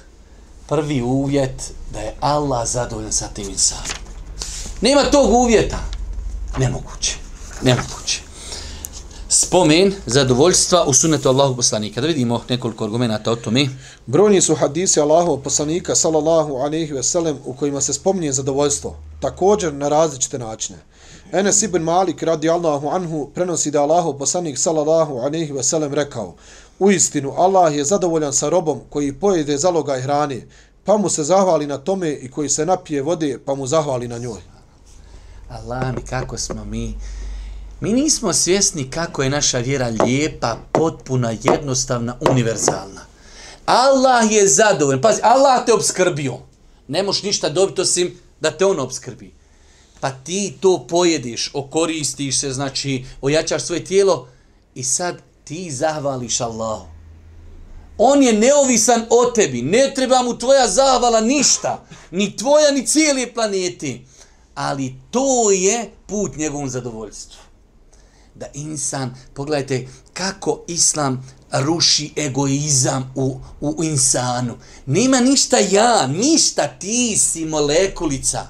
[0.68, 3.98] Prvi uvjet da je Allah zadovoljan sa tim insanom.
[4.82, 5.80] Nema tog uvjeta.
[6.58, 7.16] Nemoguće.
[7.62, 8.23] Nemoguće.
[9.36, 12.02] Spomen zadovoljstva u sunetu Allahu poslanika.
[12.02, 13.68] Da vidimo nekoliko argumenta o tome.
[14.06, 19.74] Brojni su hadisi Allahov poslanika sallallahu alejhi ve sellem u kojima se spominje zadovoljstvo, također
[19.74, 20.80] na različite načine.
[21.32, 26.36] Enes ibn Malik radijallahu anhu prenosi da Allahov poslanik sallallahu alejhi ve sellem rekao:
[26.80, 30.48] U istinu Allah je zadovoljan sa robom koji pojede zalogaj hrane,
[30.84, 34.18] pa mu se zahvali na tome i koji se napije vode, pa mu zahvali na
[34.18, 34.42] njoj.
[35.50, 36.96] Allah mi kako smo mi
[37.82, 43.02] Mi nismo svjesni kako je naša vjera lijepa, potpuna, jednostavna, univerzalna.
[43.66, 45.02] Allah je zadovoljan.
[45.02, 46.38] Pazi, Allah te obskrbio.
[46.88, 49.34] Ne moš ništa dobiti osim da te on obskrbi.
[50.00, 54.28] Pa ti to pojediš, okoristiš se, znači ojačaš svoje tijelo
[54.76, 56.86] i sad ti zahvališ Allahu.
[57.98, 59.62] On je neovisan o tebi.
[59.62, 61.86] Ne treba mu tvoja zahvala ništa.
[62.12, 64.06] Ni tvoja, ni cijeli planeti.
[64.56, 67.43] Ali to je put njegovom zadovoljstvu
[68.36, 74.58] da insan, pogledajte kako islam ruši egoizam u, u, insanu.
[74.86, 78.48] Nema ništa ja, ništa ti si molekulica.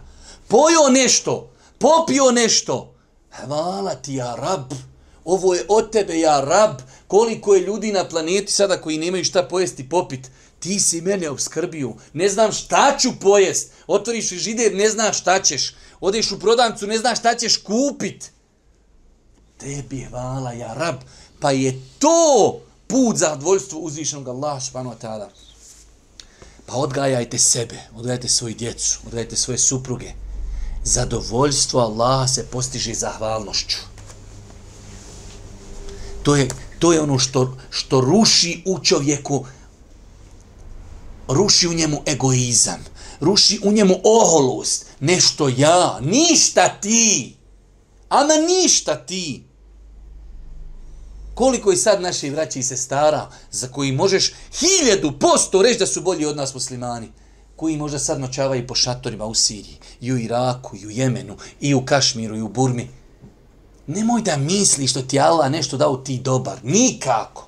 [0.47, 2.95] Pojo nešto, popio nešto.
[3.31, 4.73] E, Hvala ti, ja rab.
[5.25, 6.81] Ovo je od tebe, ja rab.
[7.07, 10.29] Koliko je ljudi na planeti sada koji nemaju šta pojesti popit.
[10.59, 11.93] Ti si mene obskrbio.
[12.13, 13.71] Ne znam šta ću pojest.
[13.87, 15.75] Otvoriš žider, ne znaš šta ćeš.
[16.01, 18.31] Odeš u prodavnicu, ne znaš šta ćeš kupit
[19.63, 20.95] tebi hvala, ja rab.
[21.39, 25.27] Pa je to put za dvoljstvo uzvišenog Allaha subhanahu wa ta'ala.
[26.65, 30.11] Pa odgajajte sebe, odgajajte svoju djecu, odgajajte svoje supruge.
[30.83, 33.77] Zadovoljstvo Allaha se postiže zahvalnošću.
[36.23, 36.47] To je,
[36.79, 39.45] to je ono što, što ruši u čovjeku,
[41.27, 42.85] ruši u njemu egoizam,
[43.19, 47.35] ruši u njemu oholost, nešto ja, ništa ti.
[48.09, 49.43] Ama ništa ti.
[51.33, 56.01] Koliko je sad naše vraće i sestara za koji možeš hiljadu posto reći da su
[56.01, 57.11] bolji od nas muslimani,
[57.55, 61.73] koji možda sad noćavaju po šatorima u Siriji, i u Iraku, i u Jemenu, i
[61.73, 62.89] u Kašmiru, i u Burmi.
[63.87, 66.59] Nemoj da misliš što ti Allah nešto dao ti dobar.
[66.63, 67.47] Nikako.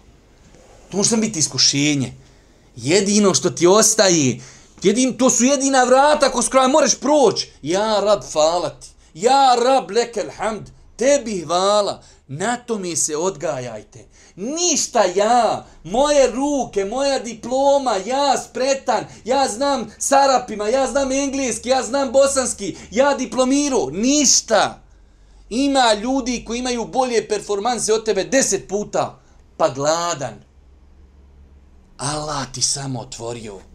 [0.92, 2.14] To može biti iskušenje.
[2.76, 4.40] Jedino što ti ostaje,
[4.84, 7.52] jedin, to su jedina vrata kroz koja možeš proći.
[7.62, 8.88] Ja, rab, hvala ti.
[9.14, 10.70] Ja, rab, lekel hamd.
[10.96, 12.04] Tebi hvala.
[12.28, 14.06] Na tome se odgajajte.
[14.36, 21.84] Ništa ja, moje ruke, moja diploma, ja spretan, ja znam sarapima, ja znam engleski, ja
[21.84, 24.82] znam bosanski, ja diplomiru, ništa.
[25.50, 29.20] Ima ljudi koji imaju bolje performanse od tebe deset puta,
[29.58, 30.44] pa gladan.
[31.98, 33.75] Allah ti samo otvorio.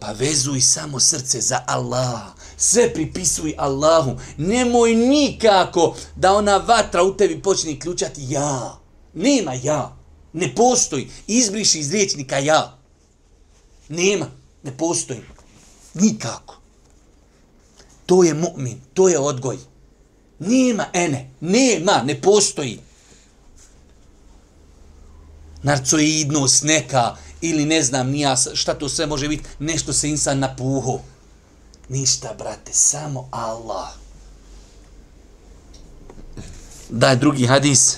[0.00, 2.20] Pa vezuj samo srce za Allah.
[2.56, 4.16] Sve pripisuj Allahu.
[4.36, 8.78] Nemoj nikako da ona vatra u tebi počne ključati ja.
[9.14, 9.96] Nema ja.
[10.32, 11.10] Ne postoji.
[11.26, 12.78] Izbriši iz riječnika ja.
[13.88, 14.26] Nema.
[14.62, 15.20] Ne postoji.
[15.94, 16.54] Nikako.
[18.06, 18.76] To je mu'min.
[18.94, 19.58] To je odgoj.
[20.38, 21.30] Nema ene.
[21.40, 22.02] Nema.
[22.02, 22.80] Ne postoji.
[25.62, 30.98] Narcoidnost neka ili ne znam nija šta to sve može biti, nešto se insan napuho.
[31.88, 33.88] Ništa, brate, samo Allah.
[36.90, 37.96] Daj drugi hadis.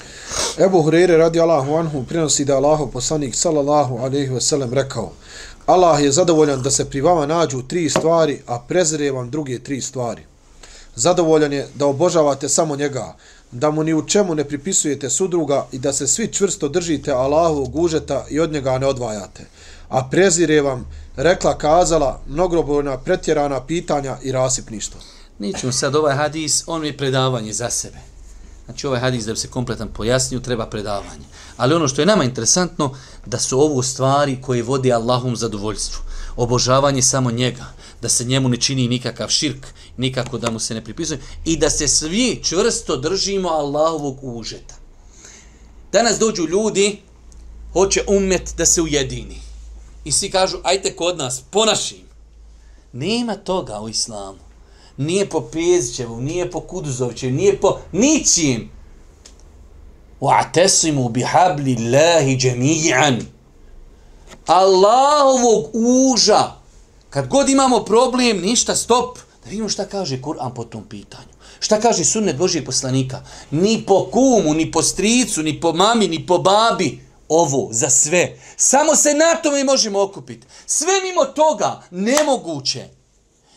[0.59, 5.13] Ebu Hureyre radi Allahu anhu prenosi da Allahu poslanik sallallahu alaihi ve sellem rekao
[5.67, 9.81] Allah je zadovoljan da se pri vama nađu tri stvari, a prezire vam druge tri
[9.81, 10.23] stvari.
[10.95, 13.15] Zadovoljan je da obožavate samo njega,
[13.53, 17.77] da mu ni u čemu ne pripisujete sudruga i da se svi čvrsto držite Allahovog
[17.77, 19.47] užeta i od njega ne odvajate.
[19.89, 20.87] A prezire vam,
[21.17, 25.01] rekla, kazala, mnogobrojna pretjerana pitanja i rasipništvo.
[25.39, 27.99] Nećemo sad ovaj hadis, on je predavanje za sebe.
[28.65, 31.25] Znači ovaj hadis da bi se kompletan pojasnio, treba predavanje.
[31.57, 32.95] Ali ono što je nama interesantno,
[33.27, 36.01] da su ovo stvari koje vodi Allahom zadovoljstvu.
[36.37, 37.65] Obožavanje samo njega,
[38.03, 41.71] da se njemu ne čini nikakav širk, nikako da mu se ne pripisuje i da
[41.71, 44.75] se svi čvrsto držimo Allahovog užeta.
[45.93, 46.99] Danas dođu ljudi,
[47.73, 49.41] hoće umet da se ujedini.
[50.05, 52.11] I svi kažu, ajte kod nas, po našim.
[52.93, 54.39] Nema toga u islamu.
[54.97, 58.71] Nije po Pezićevu, nije po Kuduzovćevu, nije po ničim.
[60.21, 63.23] Wa'tasimu bihabli Allahi jami'an.
[64.47, 66.60] Allahovog uža,
[67.11, 69.19] Kad god imamo problem, ništa, stop.
[69.45, 71.33] Da vidimo šta kaže Kur'an po tom pitanju.
[71.61, 73.23] Šta kaže sunnet Božijeg poslanika?
[73.51, 77.01] Ni po kumu, ni po stricu, ni po mami, ni po babi.
[77.29, 78.39] Ovo, za sve.
[78.57, 80.47] Samo se na tome možemo okupiti.
[80.67, 82.89] Sve mimo toga, nemoguće.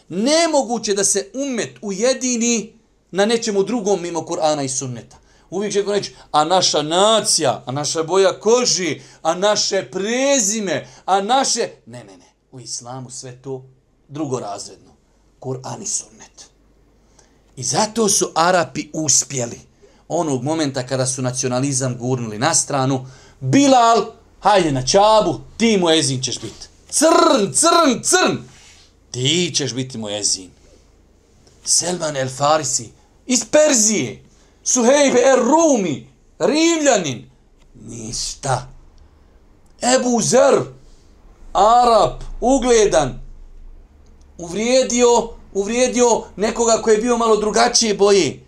[0.10, 2.74] Nemoguće da se umet ujedini
[3.12, 5.18] na nečemu drugom mimo Kur'ana i sunneta.
[5.50, 11.70] Uvijek će reći, a naša nacija, a naša boja koži, a naše prezime, a naše...
[11.86, 13.66] Ne, ne, ne u islamu sve to
[14.08, 14.92] drugorazredno.
[15.40, 16.50] Kur'an i sunnet.
[17.56, 19.60] I zato su Arapi uspjeli
[20.08, 23.06] onog momenta kada su nacionalizam gurnuli na stranu.
[23.40, 24.06] Bilal,
[24.40, 26.68] hajde na čabu, ti mu ezin ćeš biti.
[26.90, 28.38] Crn, crn, crn.
[29.12, 30.52] Ti ćeš biti mu ezin.
[31.66, 32.92] Selman el Farisi,
[33.26, 34.24] iz Perzije.
[34.64, 37.30] Suhejbe er Rumi, Rimljanin.
[37.74, 38.68] Ništa.
[39.82, 40.62] Ebu Zer,
[41.54, 43.20] Arab, ugledan,
[44.38, 48.44] uvrijedio, uvrijedio nekoga koji je bio malo drugačije boje.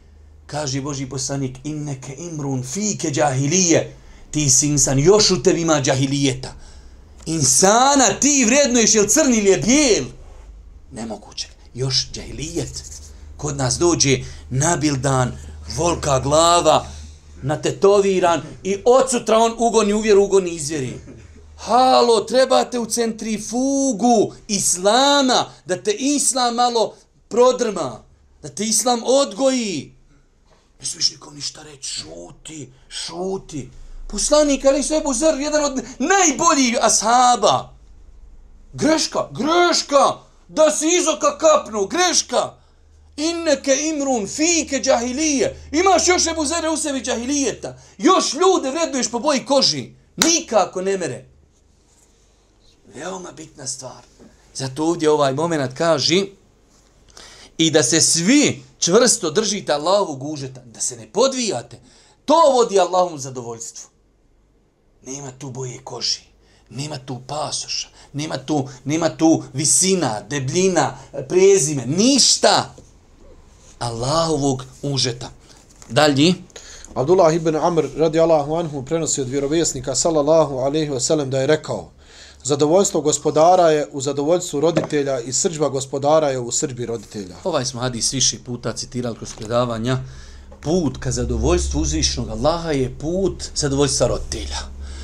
[0.46, 3.96] Kaže Boži poslanik, inneke imrun fike džahilije,
[4.32, 6.54] ti si insan, još u tebi ima džahilijeta.
[7.26, 10.06] Insana ti vrednuješ, jel crni ili je bijel?
[10.92, 11.48] Nemoguće.
[11.74, 12.84] Još džahilijet.
[13.38, 15.32] Kod nas dođe nabildan,
[15.78, 16.86] volka glava,
[17.42, 20.94] natetoviran i od sutra on ugoni uvjer, ugoni izvjeri.
[21.66, 26.96] Halo, trebate u centrifugu islama, da te islam malo
[27.28, 28.04] prodrma,
[28.42, 29.96] da te islam odgoji.
[30.80, 33.70] Ne smiješ nikom ništa reći, šuti, šuti.
[34.08, 37.74] Poslanik Ali Sebu Zer, jedan od najboljih ashaba.
[38.74, 40.14] Greška, greška,
[40.48, 42.54] da si izoka kapnu, greška.
[43.18, 45.70] Inneke imrun, fike džahilije.
[45.72, 47.78] Imaš još Ebu Zere u sebi džahilijeta.
[47.98, 49.94] Još ljude vreduješ po boji koži.
[50.16, 51.35] Nikako ne mere.
[52.96, 54.04] Veoma bitna stvar.
[54.56, 56.26] Zato ovdje ovaj moment kaže
[57.58, 61.80] i da se svi čvrsto držite Allahovu gužeta, da se ne podvijate,
[62.26, 63.90] to vodi Allahovom zadovoljstvu.
[65.06, 66.22] Nema tu boje koži,
[66.70, 70.98] nema tu pasoša, nema tu, nema tu visina, debljina,
[71.30, 72.76] prezime, ništa
[73.80, 75.30] Allahovog užeta.
[75.90, 76.36] Dalji.
[76.94, 81.48] Abdullah ibn Amr radi Allahu anhu prenosi od vjerovjesnika sallallahu alaihi wa sallam da je
[81.48, 81.92] rekao
[82.46, 87.36] Zadovoljstvo gospodara je u zadovoljstvu roditelja i srđba gospodara je u srđbi roditelja.
[87.44, 89.98] Ovaj smo hadis više puta citirali kroz predavanja.
[90.62, 94.60] Put ka zadovoljstvu uzvišnog Allaha je put zadovoljstva roditelja.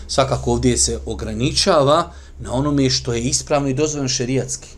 [0.07, 4.69] Svakako ovdje se ograničava na onome što je ispravno i dozvoljeno šerijatski.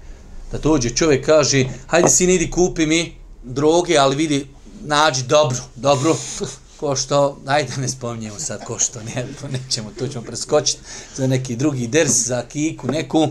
[0.52, 4.48] Da dođe čovjek kaže, hajde sin idi kupi mi droge, ali vidi,
[4.82, 6.16] nađi dobro, dobro
[6.84, 10.80] ko što, ajde ne spominjemo sad ko što, ne, nećemo, to ćemo preskočiti
[11.16, 13.28] za neki drugi ders, za kiku neku.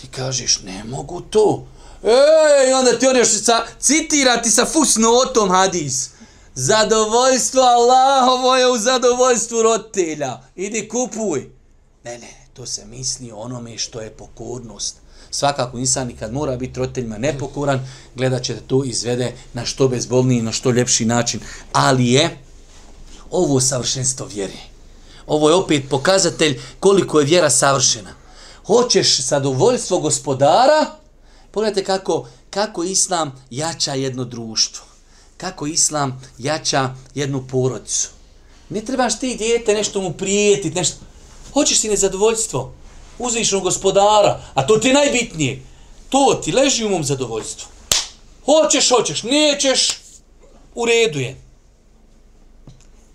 [0.00, 1.66] Ti kažeš, ne mogu to.
[2.02, 6.10] Ej, onda ti on još sa, citirati sa fusnotom hadis.
[6.54, 10.40] Zadovoljstvo Allahovo je u zadovoljstvu roditelja.
[10.56, 11.50] Idi kupuj.
[12.04, 14.96] Ne, ne, to se misli onome što je pokornost.
[15.30, 20.42] Svakako insan kad mora biti roditeljima nepokoran, gledat će da to izvede na što bezbolniji,
[20.42, 21.40] na što ljepši način.
[21.72, 22.38] Ali je
[23.30, 24.58] ovo savršenstvo vjere.
[25.26, 28.10] Ovo je opet pokazatelj koliko je vjera savršena.
[28.66, 30.86] Hoćeš zadovoljstvo gospodara,
[31.50, 34.84] pogledajte kako, kako islam jača jedno društvo.
[35.36, 38.08] Kako islam jača jednu porodicu.
[38.68, 40.96] Ne trebaš ti dijete nešto mu prijetiti, nešto...
[41.52, 42.72] Hoćeš ti nezadovoljstvo
[43.20, 45.62] uzvišenog gospodara, a to ti je najbitnije.
[46.08, 47.68] To ti leži u mom zadovoljstvu.
[48.44, 50.00] Hoćeš, hoćeš, nećeš,
[50.74, 51.36] u redu je.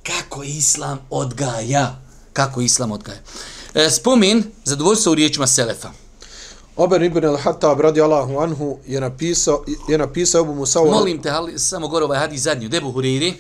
[0.04, 2.02] Kako islam odgaja?
[2.34, 3.20] Kako islam odgaja?
[3.74, 5.92] E, spomin zadovoljstvo u riječima Selefa.
[6.76, 10.80] Ober ibn al-Hattab radi Allahu anhu je napisao, je napisao Ebu Musa...
[10.80, 12.70] Molim te, ali samo gore ovaj hadis zadnju.
[12.70, 13.34] Debu Huriri.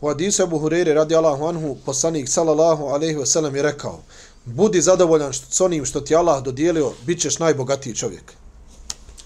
[0.00, 4.00] U hadisu Ebu Huriri radi Allahu anhu, poslanik sallallahu alaihi wasallam je rekao
[4.54, 8.32] budi zadovoljan što, s onim što ti Allah dodijelio, bit ćeš najbogatiji čovjek.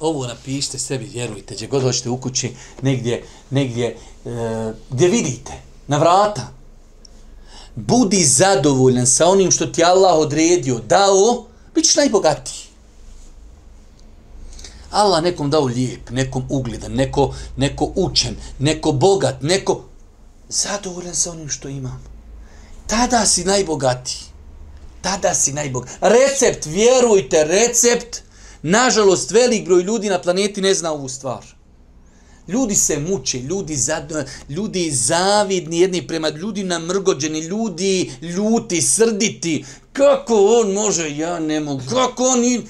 [0.00, 5.52] Ovo napišite sebi, vjerujte, gdje god hoćete u kući, negdje, negdje, e, gdje vidite,
[5.86, 6.48] na vrata.
[7.74, 12.62] Budi zadovoljan sa onim što ti Allah odredio, dao, bit ćeš najbogatiji.
[14.90, 19.84] Allah nekom dao lijep, nekom ugledan, neko, neko učen, neko bogat, neko
[20.48, 22.04] zadovoljan sa onim što imam.
[22.86, 24.31] Tada si najbogatiji
[25.02, 25.86] tada si najbog.
[26.00, 28.22] Recept, vjerujte, recept,
[28.62, 31.44] nažalost, velik broj ljudi na planeti ne zna ovu stvar.
[32.48, 34.12] Ljudi se muče, ljudi, zad,
[34.48, 39.64] ljudi zavidni jedni prema ljudi namrgođeni, ljudi ljuti, srditi.
[39.92, 42.44] Kako on može, ja ne mogu, kako on...
[42.44, 42.62] I...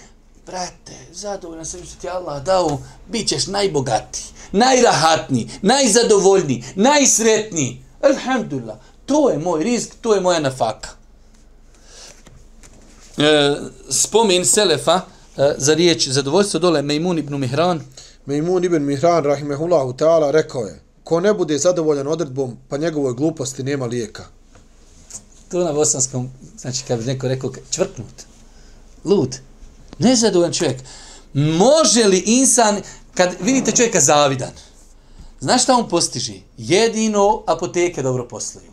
[0.46, 7.82] Brate, zadovoljno sam što ti Allah dao, bit ćeš najbogatiji, najrahatniji, najzadovoljniji, najsretniji.
[8.02, 11.01] Alhamdulillah, to je moj risk, to je moja nafaka
[13.18, 13.56] e,
[13.90, 15.00] spomen Selefa
[15.36, 17.80] e, za riječ zadovoljstvo dole Mejmun ibn Mihran.
[18.26, 23.62] Mejmun ibn Mihran, rahimehullahu ta'ala, rekao je, ko ne bude zadovoljan odredbom, pa njegovoj gluposti
[23.62, 24.24] nema lijeka.
[25.48, 28.22] To na bosanskom, znači kad bi neko rekao čvrknut,
[29.04, 29.36] lud,
[29.98, 30.80] nezadovoljan čovjek.
[31.34, 32.80] Može li insan,
[33.14, 34.52] kad vidite čovjeka zavidan,
[35.40, 36.40] znaš šta on postiži?
[36.56, 38.72] Jedino apoteke dobro posluju.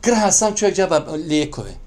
[0.00, 1.83] Krha sam čovjek džaba lijekove.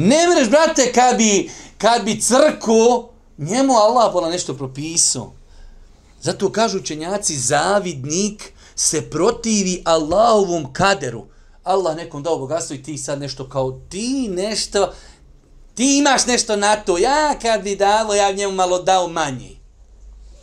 [0.00, 3.08] Ne mreš, brate, kad bi, kad bi crku,
[3.38, 5.32] njemu Allah pola nešto propisao.
[6.20, 11.26] Zato kažu učenjaci, zavidnik se protivi Allahovom kaderu.
[11.64, 14.92] Allah nekom dao bogatstvo i ti sad nešto kao ti nešto,
[15.74, 19.56] ti imaš nešto na to, ja kad bi dalo, ja njemu malo dao manje.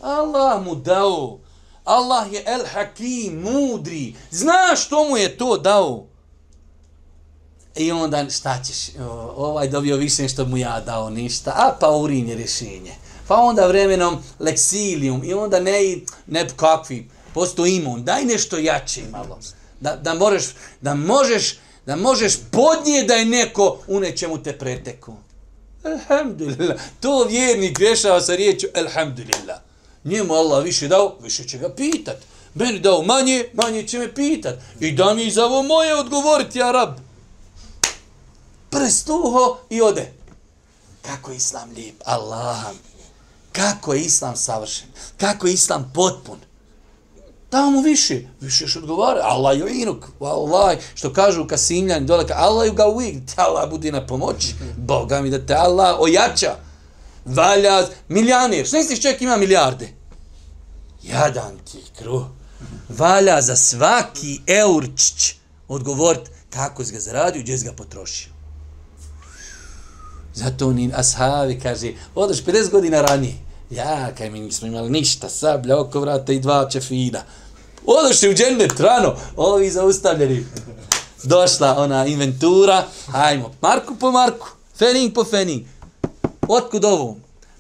[0.01, 1.39] Allah mu dao.
[1.83, 4.15] Allah je el hakim, mudri.
[4.31, 6.14] Znaš što mu je to dao?
[7.75, 8.77] I onda šta ćeš,
[9.35, 12.95] ovaj dobio više što mu ja dao ništa, a pa urin je rješenje.
[13.27, 19.39] Pa onda vremenom leksilium i onda ne, ne kakvi, posto imun, daj nešto jače malo.
[19.79, 20.45] Da, da, možeš,
[20.81, 25.13] da možeš da možeš podnije da je neko u nečemu te preteku.
[25.83, 26.77] Alhamdulillah.
[26.99, 29.59] To vjernik rješava sa riječu Alhamdulillah.
[30.03, 32.17] Njemu Allah više dao, više će ga pitat.
[32.53, 34.55] Meni dao manje, manje će me pitat.
[34.79, 36.89] I da mi za ovo moje odgovoriti, ja rab
[38.75, 40.11] prst uho i ode.
[41.01, 41.95] Kako je islam lijep?
[42.05, 42.65] Allah.
[43.51, 44.87] Kako je islam savršen?
[45.17, 46.37] Kako je islam potpun?
[47.51, 48.21] Dao mu više.
[48.41, 49.21] Više što odgovara.
[49.23, 50.05] Allah je inuk.
[50.19, 50.77] Allah.
[50.95, 52.25] Što kažu kasimljani dole.
[52.33, 53.15] Allah ju ga uvijek.
[53.35, 54.55] Allah budi na pomoći.
[54.77, 56.55] Boga mi da te Allah ojača.
[57.25, 57.87] Valja.
[58.07, 59.89] milijanir, Što misliš čovjek ima milijarde?
[61.03, 62.23] Jadan ti kruh.
[62.89, 65.35] Valja za svaki eurčić
[65.67, 66.17] odgovor
[66.49, 68.34] kako si ga zaradio, gdje si ga potrošio.
[70.35, 73.35] Zato ni ashabi kaže, odeš 50 godina ranije.
[73.69, 77.23] Ja, kaj mi nismo imali ništa, sablja oko vrata i dva čefina.
[77.85, 80.45] Odeš u džennet rano, ovi zaustavljeni.
[81.23, 85.65] Došla ona inventura, hajmo, marku po marku, fening po fening.
[86.47, 87.15] Otkud ovo?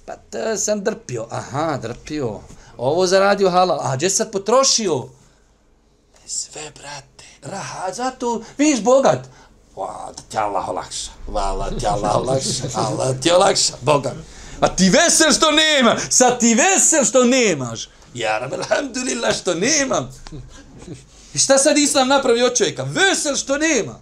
[0.05, 1.27] Pa to sam drpio.
[1.29, 2.39] Aha, drpio.
[2.77, 3.79] Ovo zaradio halal.
[3.81, 5.07] A gdje sad potrošio?
[6.25, 7.25] Sve, brate.
[7.41, 9.29] Raha, zato, viš bogat.
[9.75, 11.11] Hvala ti Allah olakša.
[11.31, 12.63] Hvala ti Allah olakša.
[12.75, 13.73] Allah ti olakša.
[13.81, 14.15] Boga.
[14.59, 15.97] A ti vesel što nema.
[16.09, 17.89] Sa ti vesel što nemaš.
[18.13, 20.11] Ja rab, alhamdulillah što nemam.
[21.33, 22.83] I šta sad Islam napravi od čovjeka?
[22.83, 23.99] Vesel što nema.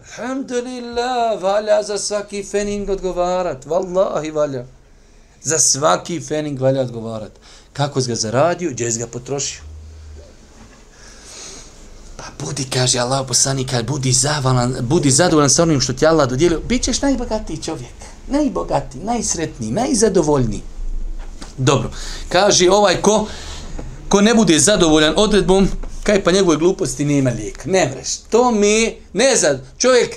[0.00, 3.64] Alhamdulillah, valja za svaki fening odgovarat.
[3.64, 4.64] Wallahi valja.
[5.42, 7.32] Za svaki fening valja odgovarat.
[7.72, 9.65] Kako si ga zaradio, gdje si ga potrošio?
[12.16, 16.28] Pa budi, kaže Allah poslani, kad budi, zavalan, budi zadovoljan sa onim što ti Allah
[16.28, 17.94] dodijelio, bit ćeš najbogatiji čovjek.
[18.28, 20.62] Najbogatiji, najsretniji, najzadovoljniji.
[21.58, 21.90] Dobro,
[22.28, 23.26] kaže ovaj ko,
[24.08, 25.68] ko ne bude zadovoljan odredbom,
[26.02, 27.64] kaj pa njegove gluposti nema lijek.
[27.64, 28.16] Ne mreš.
[28.30, 29.64] To mi, ne zad.
[29.78, 30.16] čovjek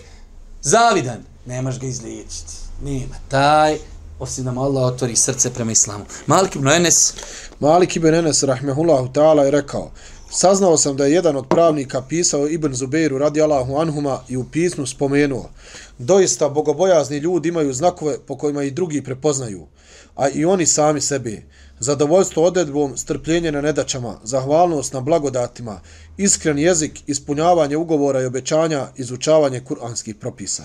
[0.62, 2.54] zavidan, nemaš ga izliječiti.
[2.84, 3.16] Nema.
[3.28, 3.78] Taj,
[4.20, 6.06] osim da mu Allah otvori srce prema islamu.
[6.28, 7.14] Malik ibn Enes.
[7.60, 9.92] Malik ibn Enes, rahmehullahu ta'ala, je rekao,
[10.32, 14.46] Saznao sam da je jedan od pravnika pisao Ibn Zubeiru radi Allahu Anhuma i u
[14.52, 15.50] pismu spomenuo.
[15.98, 19.68] Doista bogobojazni ljudi imaju znakove po kojima i drugi prepoznaju,
[20.16, 21.46] a i oni sami sebi.
[21.80, 25.82] Zadovoljstvo odredbom, strpljenje na nedačama, zahvalnost na blagodatima,
[26.18, 30.64] iskren jezik, ispunjavanje ugovora i obećanja, izučavanje kuranskih propisa.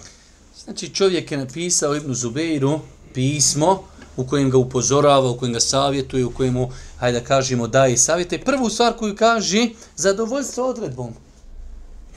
[0.65, 2.81] Znači čovjek je napisao Ibn Zubeiru
[3.15, 3.85] pismo
[4.17, 8.39] u kojem ga upozorava, u kojem ga savjetuje, u kojemu, hajde da kažemo, daje savjete.
[8.39, 11.15] Prvu stvar koju kaže, zadovoljstvo odredbom.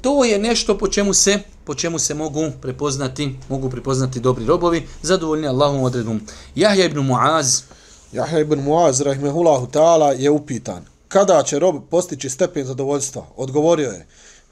[0.02, 4.88] To je nešto po čemu se po čemu se mogu prepoznati mogu prepoznati dobri robovi
[5.02, 6.22] zadovoljni Allahom odredbom
[6.56, 7.62] Jahja ibn Muaz
[8.12, 14.08] Jahja ibn Muaz rahmehullahu ta'ala je upitan kada će rob postići stepen zadovoljstva odgovorio je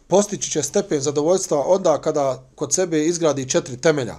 [0.07, 4.15] postići će stepen zadovoljstva onda kada kod sebe izgradi četiri temelja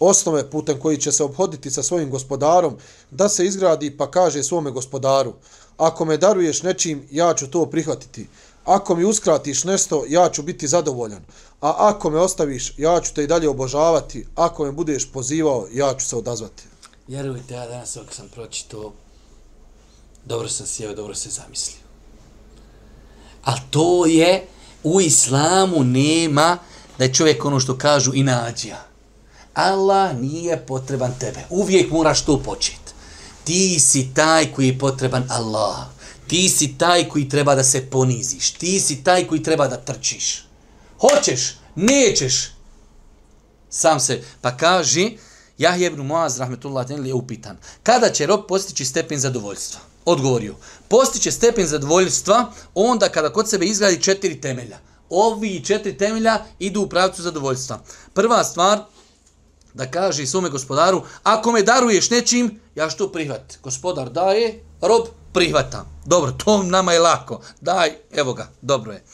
[0.00, 2.76] osnove putem koji će se obhoditi sa svojim gospodarom,
[3.10, 5.32] da se izgradi pa kaže svome gospodaru,
[5.76, 8.28] ako me daruješ nečim, ja ću to prihvatiti.
[8.64, 11.22] Ako mi uskratiš nešto, ja ću biti zadovoljan.
[11.60, 14.26] A ako me ostaviš, ja ću te i dalje obožavati.
[14.34, 16.62] Ako me budeš pozivao, ja ću se odazvati.
[17.08, 18.92] Vjerujte, ja danas ovak sam pročito,
[20.24, 21.80] dobro sam sjeo, dobro se zamislio.
[23.44, 24.46] A to je,
[24.84, 26.58] u islamu nema
[26.98, 28.87] da je čovjek ono što kažu i nađija.
[29.58, 31.40] Allah nije potreban tebe.
[31.50, 32.92] Uvijek moraš to početi.
[33.44, 35.76] Ti si taj koji je potreban Allah.
[36.26, 38.50] Ti si taj koji treba da se poniziš.
[38.50, 40.46] Ti si taj koji treba da trčiš.
[41.00, 42.52] Hoćeš, nećeš.
[43.70, 45.18] Sam se, pa kaži,
[45.58, 47.56] Jahje ibn Muaz, rahmetullah, je upitan.
[47.82, 49.80] Kada će rob postići stepen zadovoljstva?
[50.04, 50.54] Odgovorio.
[50.88, 54.78] Postiće stepen zadovoljstva onda kada kod sebe izgradi četiri temelja.
[55.10, 57.80] Ovi četiri temelja idu u pravcu zadovoljstva.
[58.14, 58.78] Prva stvar,
[59.78, 63.58] da kaže svome gospodaru, ako me daruješ nečim, ja što prihvat.
[63.62, 65.84] Gospodar daje, rob prihvata.
[66.04, 67.40] Dobro, to nama je lako.
[67.60, 69.04] Daj, evo ga, dobro je.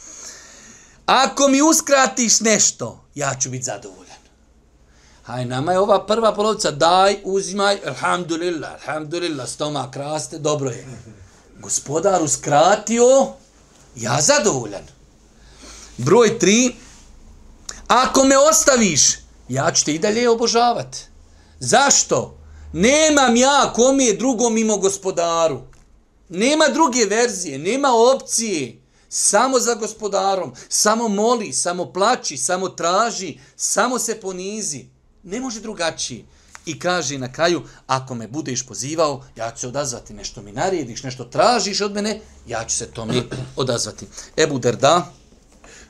[1.07, 4.17] Ako mi uskratiš nešto, ja ću biti zadovoljan.
[5.23, 10.87] Haj, nama je ova prva polovica, daj, uzimaj, alhamdulillah, alhamdulillah, stomak raste, dobro je.
[11.61, 13.27] Gospodar uskratio,
[13.97, 14.85] ja zadovoljan.
[15.97, 16.77] Broj tri,
[17.89, 20.97] ako me ostaviš, ja ću te i dalje obožavat.
[21.61, 22.39] Zašto?
[22.73, 25.61] Nemam ja kom je drugo mimo gospodaru.
[26.29, 28.81] Nema druge verzije, nema opcije.
[29.09, 30.53] Samo za gospodarom.
[30.69, 34.87] Samo moli, samo plači, samo traži, samo se ponizi.
[35.23, 36.25] Ne može drugačije.
[36.67, 40.15] I kaže na kraju, ako me budeš pozivao, ja ću se odazvati.
[40.15, 43.23] Nešto mi narediš, nešto tražiš od mene, ja ću se to mi
[43.57, 44.07] odazvati.
[44.37, 45.13] Ebu Derda.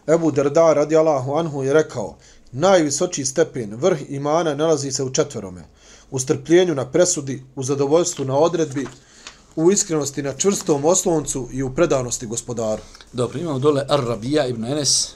[0.07, 2.17] Ebu Derda radi Allahu Anhu je rekao,
[2.57, 5.65] Najvisoči stepen, vrh imana, nalazi se u četvrome.
[6.11, 8.87] U strpljenju na presudi, u zadovoljstvu na odredbi,
[9.57, 12.83] u iskrenosti na čvrstom osloncu i u predanosti gospodaru.
[13.13, 15.11] Dobro, imamo dole Ar-Rabija ibn Enes.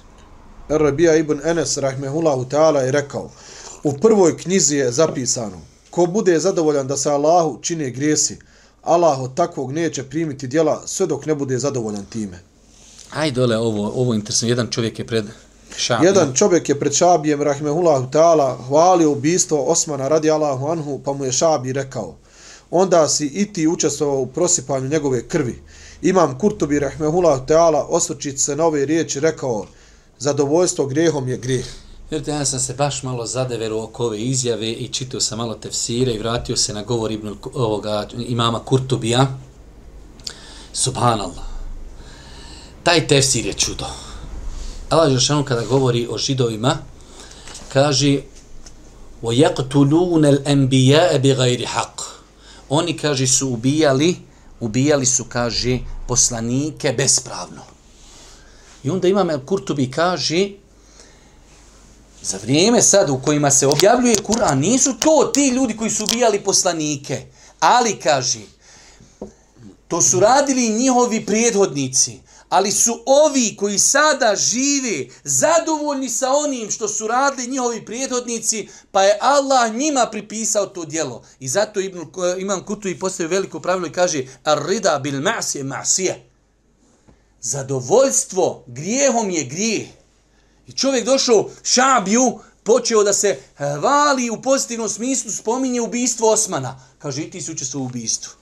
[0.69, 3.31] Ar-Rabija ibn Enes, rahmehullahu ta'ala, je rekao,
[3.85, 5.61] u prvoj knjizi je zapisano,
[5.91, 8.39] ko bude zadovoljan da se Allahu čine grijesi,
[8.83, 12.39] Allah od takvog neće primiti dijela sve dok ne bude zadovoljan time.
[13.11, 14.49] Aj dole, ovo, ovo interesno.
[14.49, 15.25] Jedan čovjek je pred
[15.77, 16.09] Šabija.
[16.09, 21.25] Jedan čovjek je pred Šabijem, rahmehullahu ta'ala, hvalio ubistvo Osmana radi Allahu anhu, pa mu
[21.25, 22.17] je Šabi rekao,
[22.71, 25.63] onda si i ti učestvovao u prosipanju njegove krvi.
[26.03, 29.67] Imam Kurtobi, rahmehullahu ta'ala, osvrčić se na ove riječi, rekao,
[30.19, 31.67] zadovoljstvo grehom je greh.
[32.11, 36.13] Vjerujte, ja sam se baš malo zadeveru oko ove izjave i čitao sam malo tefsire
[36.13, 39.27] i vratio se na govor ibn, ovoga, imama Kurtubija.
[40.73, 41.45] Subhanallah.
[42.83, 44.08] Taj tefsir je čudo.
[44.90, 46.78] Allah Žešanu kada govori o židovima,
[47.74, 48.22] kaže
[49.24, 52.02] وَيَقْتُلُونَ الْأَنْبِيَاءَ بِغَيْرِ حَقٍ
[52.70, 54.16] Oni, kaže, su ubijali,
[54.60, 57.62] ubijali su, kaže, poslanike bespravno.
[58.84, 60.50] I onda imam El Kurtubi kaže,
[62.22, 66.44] za vrijeme sad u kojima se objavljuje Kur'an, nisu to ti ljudi koji su ubijali
[66.44, 67.26] poslanike,
[67.60, 68.40] ali kaže,
[69.88, 76.89] to su radili njihovi prijedhodnici, Ali su ovi koji sada žive zadovoljni sa onim što
[76.89, 81.23] su radili njihovi prijedhodnici, pa je Allah njima pripisao to djelo.
[81.41, 82.05] I zato Ibn, eh,
[82.41, 86.15] Imam Kutu i postavio veliko pravilo i kaže Ar-rida bil ma'sije ma'sije.
[87.41, 89.89] Zadovoljstvo grijehom je grijeh.
[90.67, 96.81] I čovjek došao šabiju, počeo da se hvali u pozitivnom smislu, spominje ubistvo Osmana.
[96.99, 98.33] Kaže, i ti si učestvo u ubistvu.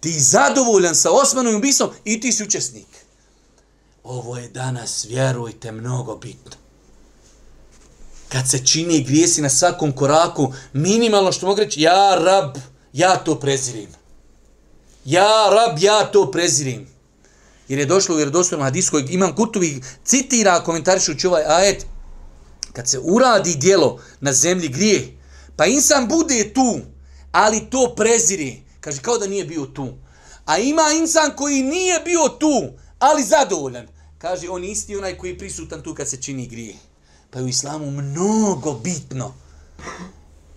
[0.00, 3.07] Ti zadovoljan sa Osmanom ubistvom i ti si učesnik.
[4.04, 6.52] Ovo je danas, vjerujte, mnogo bitno.
[8.28, 12.56] Kad se čini grijesi na svakom koraku, minimalno što mogu reći, ja rab,
[12.92, 13.88] ja to prezirim.
[15.04, 16.88] Ja rab, ja to prezirim.
[17.68, 21.86] Jer je došlo u vjerodostojnom hadisu kojeg imam kutuvi, citira komentarišući ovaj ajet,
[22.72, 25.18] kad se uradi dijelo na zemlji grije,
[25.56, 26.80] pa insan bude tu,
[27.32, 29.88] ali to preziri, kaže kao da nije bio tu.
[30.44, 33.86] A ima insan koji nije bio tu, ali zadovoljan.
[34.18, 36.74] Kaže, on isti onaj koji je prisutan tu kad se čini grije.
[37.30, 39.34] Pa je u islamu mnogo bitno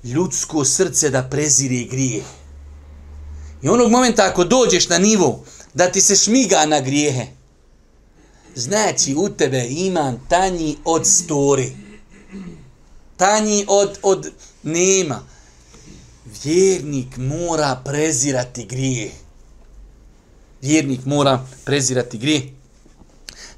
[0.03, 2.23] ljudsko srce da prezire grije.
[3.61, 7.27] I onog momenta ako dođeš na nivo da ti se šmiga na grijehe,
[8.55, 11.75] znači u tebe iman tanji od stori.
[13.17, 14.31] Tanji od, od
[14.63, 15.23] nema.
[16.43, 19.11] Vjernik mora prezirati grije.
[20.61, 22.41] Vjernik mora prezirati grije.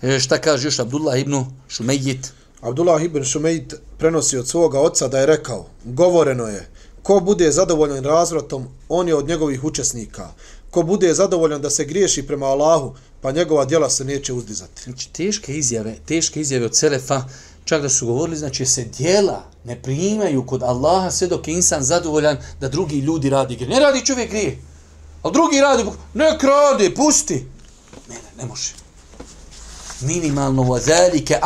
[0.01, 2.34] E, šta kaže još Abdullah ibn Šumejit?
[2.62, 6.68] Abdullah ibn Šumejit prenosi od svoga oca da je rekao, govoreno je,
[7.04, 10.28] ko bude zadovoljan razvratom, on je od njegovih učesnika.
[10.72, 14.84] Ko bude zadovoljan da se griješi prema Allahu, pa njegova djela se neće uzdizati.
[14.84, 17.24] Znači, teške izjave, teške izjave od Selefa,
[17.66, 21.84] čak da su govorili, znači se djela ne primaju kod Allaha sve dok je insan
[21.84, 23.70] zadovoljan da drugi ljudi radi grije.
[23.70, 24.58] Ne radi čovjek grije,
[25.24, 27.45] A drugi radi, ne krade, pusti.
[28.09, 28.74] Ne, ne, ne može.
[30.01, 31.39] Minimalno wa zalika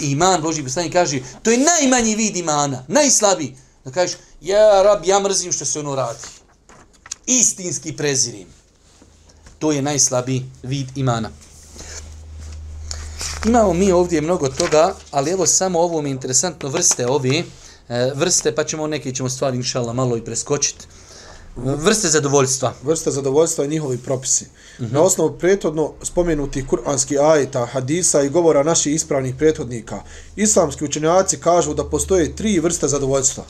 [0.00, 3.56] iman, Boži poslanik kaže to je najmanji vid imana najslabiji.
[3.84, 6.18] Da kažeš ja rab ja mrzim što se ono radi.
[7.26, 8.46] Istinski prezirim
[9.58, 11.30] to je najslabiji vid imana.
[13.46, 17.44] Imamo mi ovdje mnogo toga ali evo samo ovo mi interesantno vrste ove
[17.88, 20.86] eh, vrste pa ćemo neke ćemo stvari inshallah malo i preskočiti
[21.56, 22.72] Vrste zadovoljstva.
[22.82, 24.44] Vrste zadovoljstva i njihovi propisi.
[24.78, 24.92] Uh -huh.
[24.92, 30.02] Na osnovu prethodno spomenuti kuranski ajeta, hadisa i govora naših ispravnih prethodnika,
[30.36, 33.44] islamski učenjaci kažu da postoje tri vrste zadovoljstva.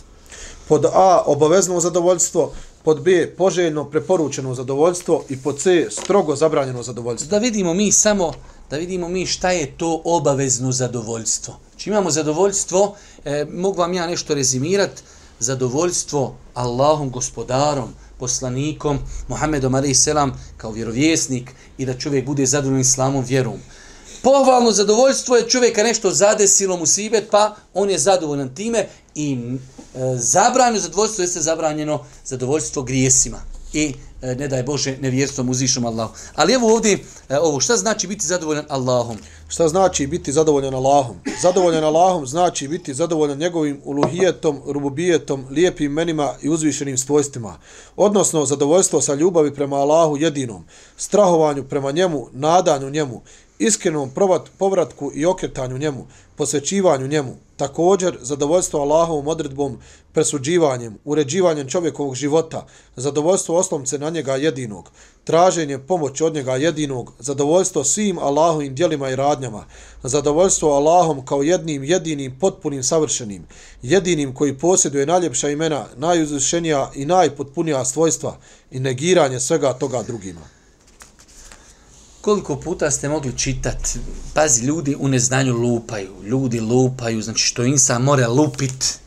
[0.68, 2.52] Pod A obavezno zadovoljstvo,
[2.82, 7.30] pod B poželjno preporučeno zadovoljstvo i pod C strogo zabranjeno zadovoljstvo.
[7.30, 8.32] Da vidimo mi samo
[8.70, 11.56] da vidimo mi šta je to obavezno zadovoljstvo.
[11.70, 15.02] Znači imamo zadovoljstvo, e, mogu vam ja nešto rezimirati,
[15.38, 20.08] zadovoljstvo Allahom gospodarom, poslanikom, Muhammedom a.s.
[20.56, 23.58] kao vjerovjesnik i da čovjek bude zadovoljan islamom vjerom.
[24.22, 29.38] Pohvalno zadovoljstvo je čovjeka nešto zadesilo mu sibet, pa on je zadovoljan time i
[29.94, 36.14] e, zabranjeno zadovoljstvo jeste zabranjeno zadovoljstvo grijesima i e, ne daj Bože nevjerstvom uzvišom Allahu.
[36.34, 36.98] Ali evo ovdje
[37.28, 39.16] e, ovo, šta znači biti zadovoljan Allahom?
[39.48, 41.16] Šta znači biti zadovoljan Allahom?
[41.42, 47.58] Zadovoljan Allahom znači biti zadovoljan njegovim uluhijetom, rububijetom, lijepim menima i uzvišenim svojstvima.
[47.96, 50.64] Odnosno, zadovoljstvo sa ljubavi prema Allahu jedinom,
[50.96, 53.22] strahovanju prema njemu, nadanju njemu,
[53.58, 54.10] iskrenom
[54.58, 56.06] povratku i okretanju njemu,
[56.36, 59.78] posvećivanju njemu, također zadovoljstvo Allahovom odredbom,
[60.12, 64.90] presuđivanjem, uređivanjem čovjekovog života, zadovoljstvo oslomce na njega jedinog,
[65.24, 69.64] traženje pomoći od njega jedinog, zadovoljstvo svim Allahovim dijelima i radnjama,
[70.02, 73.46] zadovoljstvo Allahom kao jednim, jedinim, potpunim, savršenim,
[73.82, 78.36] jedinim koji posjeduje najljepša imena, najuzvišenija i najpotpunija svojstva
[78.70, 80.63] i negiranje svega toga drugima
[82.24, 83.98] koliko puta ste mogli čitati,
[84.34, 88.98] pazi, ljudi u neznanju lupaju, ljudi lupaju, znači što insa mora lupit,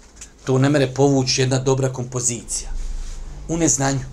[0.46, 2.70] to ne mere povući jedna dobra kompozicija.
[3.48, 4.06] U neznanju.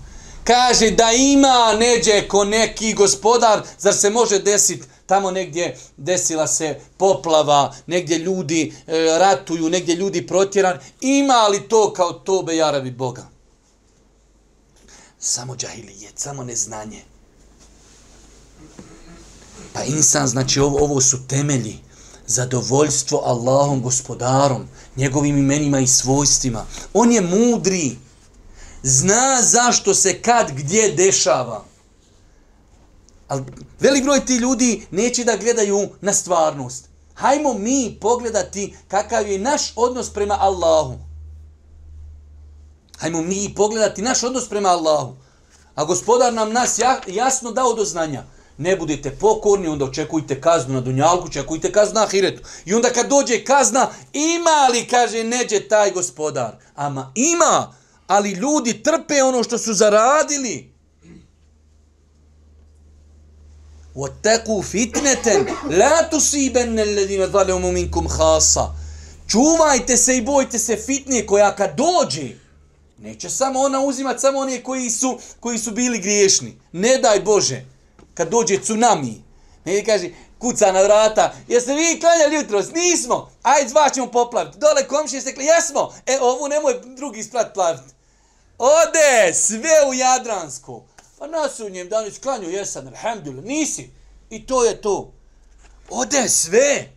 [0.43, 6.79] Kaže da ima neđe ko neki gospodar, zar se može desiti tamo negdje desila se
[6.97, 13.27] poplava, negdje ljudi e, ratuju, negdje ljudi protjeran, ima li to kao tobe jarabi Boga?
[15.19, 17.14] Samo džahilijet, samo neznanje.
[19.75, 21.79] Pa insan, znači ovo, ovo su temelji
[22.27, 26.65] zadovoljstvo Allahom gospodarom, njegovim imenima i svojstvima.
[26.93, 27.97] On je mudri,
[28.83, 31.65] zna zašto se kad gdje dešava.
[33.27, 33.43] Ali
[33.79, 36.89] velik broj ti ljudi neće da gledaju na stvarnost.
[37.13, 40.97] Hajmo mi pogledati kakav je naš odnos prema Allahu.
[42.97, 45.15] Hajmo mi pogledati naš odnos prema Allahu.
[45.75, 50.80] A gospodar nam nas jasno dao do znanja ne budete pokorni, onda očekujte kaznu na
[50.80, 52.42] Dunjalku, očekujte kaznu na Ahiretu.
[52.64, 56.56] I onda kad dođe kazna, ima li, kaže, neđe taj gospodar.
[56.74, 57.74] Ama ima,
[58.06, 60.70] ali ljudi trpe ono što su zaradili.
[63.94, 65.26] وَتَّقُوا فِتْنَةً
[65.70, 68.74] لَا تُسِيبَنَّ الَّذِينَ ظَلَوْمُ مِنْكُمْ خَاصًا
[69.28, 72.28] Čuvajte se i bojte se fitnije koja kad dođe,
[72.98, 76.58] neće samo ona uzimati samo one koji su, koji su bili griješni.
[76.72, 77.64] Ne daj Bože,
[78.15, 79.23] kad dođe tsunami,
[79.65, 80.09] ne kaže,
[80.39, 82.61] kuca na vrata, jeste vi klanjali jutro?
[82.73, 83.31] Nismo.
[83.43, 84.57] Ajde, dva ćemo poplaviti.
[84.57, 85.93] Dole komšije ste klanjali, jesmo.
[86.05, 87.93] E, ovu nemoj drugi sprat plaviti.
[88.57, 90.83] Ode, sve u Jadransku.
[91.17, 93.89] Pa nas u njem danas klanju, jesam, alhamdulillah, nisi.
[94.29, 95.13] I to je to.
[95.89, 96.89] Ode sve.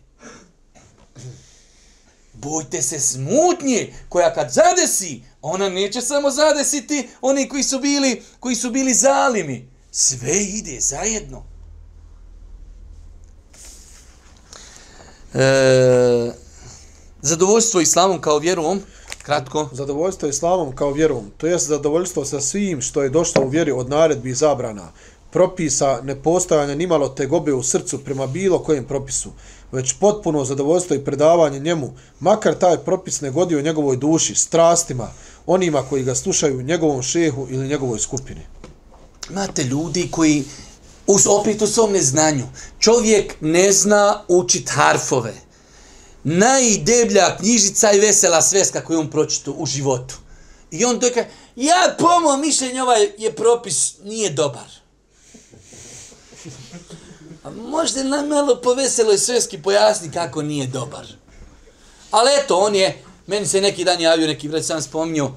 [2.33, 8.55] Bojte se smutnje koja kad zadesi, ona neće samo zadesiti oni koji su bili, koji
[8.55, 9.68] su bili zalimi.
[9.91, 11.43] Sve ide zajedno.
[15.33, 16.31] E,
[17.21, 18.81] zadovoljstvo islamom kao vjerom,
[19.23, 19.69] kratko.
[19.71, 23.89] Zadovoljstvo islamom kao vjerom, to jest zadovoljstvo sa svim što je došlo u vjeri od
[23.89, 24.91] naredbi i zabrana,
[25.31, 29.29] propisa nepostojanja nimalo tegobe u srcu prema bilo kojem propisu,
[29.71, 35.07] već potpuno zadovoljstvo i predavanje njemu, makar taj propis ne godi u njegovoj duši, strastima,
[35.45, 38.41] onima koji ga slušaju, njegovom šehu ili njegovoj skupini.
[39.29, 40.43] Imate ljudi koji,
[41.07, 42.47] uz, opet u svom neznanju,
[42.79, 45.33] čovjek ne zna učit harfove.
[46.23, 50.15] Najdeblja knjižica i vesela sveska koju on pročito u životu.
[50.71, 54.67] I on dojka, kaže, ja po mojom mišljenju ovaj je propis, nije dobar.
[57.43, 61.07] A možda nam malo po veseloj sveski pojasni kako nije dobar.
[62.11, 65.31] Ali eto, on je, meni se neki dan javio, neki brat sam spomnio,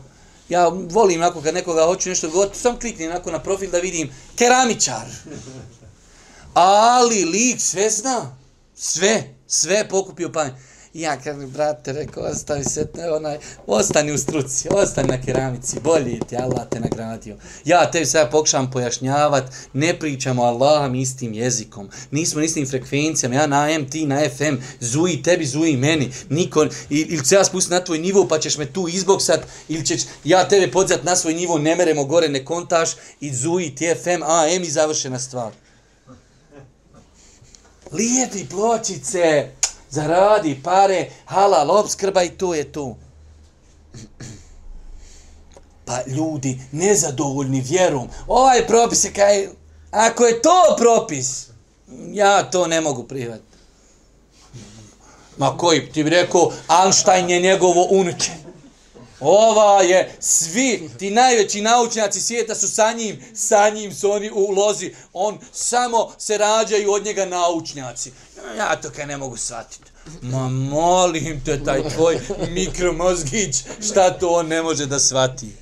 [0.49, 4.11] ja volim ako kad nekoga hoću nešto govoriti, sam klikni onako na profil da vidim
[4.36, 5.07] keramičar.
[6.55, 8.36] Ali lik sve zna.
[8.74, 10.55] Sve, sve pokupio pamet.
[10.95, 15.80] Ja kad mi brate rekao, ostavi se, te, onaj, ostani u struci, ostani na keramici,
[15.80, 17.36] bolje ti, Allah te nagradio.
[17.64, 23.47] Ja te sada pokušam pojašnjavat, ne pričamo Allahom istim jezikom, nismo na istim frekvencijama, ja
[23.47, 27.84] na AM, ti na FM, zuji tebi, zuji meni, niko, ili ću ja spustiti na
[27.84, 31.59] tvoj nivo pa ćeš me tu izboksat, ili ćeš ja tebe podzat na svoj nivo,
[31.59, 32.90] ne meremo gore, ne kontaš,
[33.20, 35.53] i zuji ti FM, AM i završena stvar.
[37.93, 39.49] Lijepi pločice,
[39.93, 42.97] zaradi pare, halal, obskrba i to je to.
[45.84, 49.49] Pa ljudi, nezadovoljni vjerom, ovaj propis je kaj,
[49.90, 51.47] ako je to propis,
[52.12, 53.57] ja to ne mogu prihvatiti.
[55.36, 58.30] Ma koji, ti bi rekao, Einstein je njegovo unuče.
[59.22, 64.50] Ova je, svi ti najveći naučnjaci svijeta su sa njim, sa njim su oni u
[64.50, 64.94] lozi.
[65.12, 68.12] On samo se rađaju od njega naučnjaci.
[68.58, 69.90] Ja to kaj ne mogu shvatiti.
[70.22, 72.20] Ma molim te, taj tvoj
[72.50, 75.56] mikromozgić, šta to on ne može da shvati?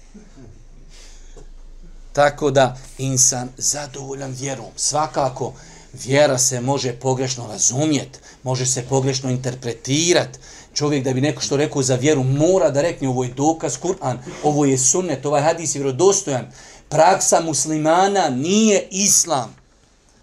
[2.13, 4.67] Tako da, insan zadovoljan vjerom.
[4.77, 5.55] Svakako,
[5.93, 10.39] vjera se može pogrešno razumjeti, može se pogrešno interpretirati.
[10.75, 14.19] Čovjek da bi neko što rekao za vjeru, mora da rekne ovo je dokaz Kur'an,
[14.43, 16.53] ovo je sunnet, ovaj hadis je vjerodostojan.
[16.89, 19.57] Praksa muslimana nije islam.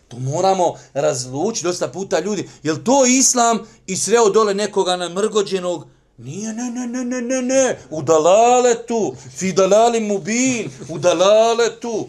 [0.08, 2.50] To moramo razlučiti dosta puta ljudi.
[2.64, 5.88] Je to islam i sreo dole nekoga namrgođenog?
[6.18, 7.80] Nije, ne, ne, ne, ne, ne, ne.
[7.90, 9.16] U dalaletu.
[9.38, 10.70] Fi dalali mubin.
[10.90, 12.08] U dalaletu.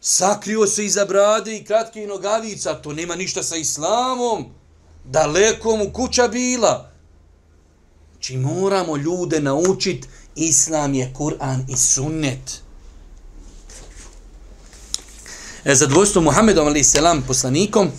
[0.00, 2.74] Sakrio se iza brade i kratke nogavica.
[2.74, 4.44] To nema ništa sa islamom.
[5.04, 6.93] Daleko mu kuća bila.
[8.24, 10.08] Či moramo ljude naučiti.
[10.34, 12.62] Islam je Kur'an i sunnet.
[15.64, 17.90] E, zadvojstvo Muhammedom ali selam poslanikom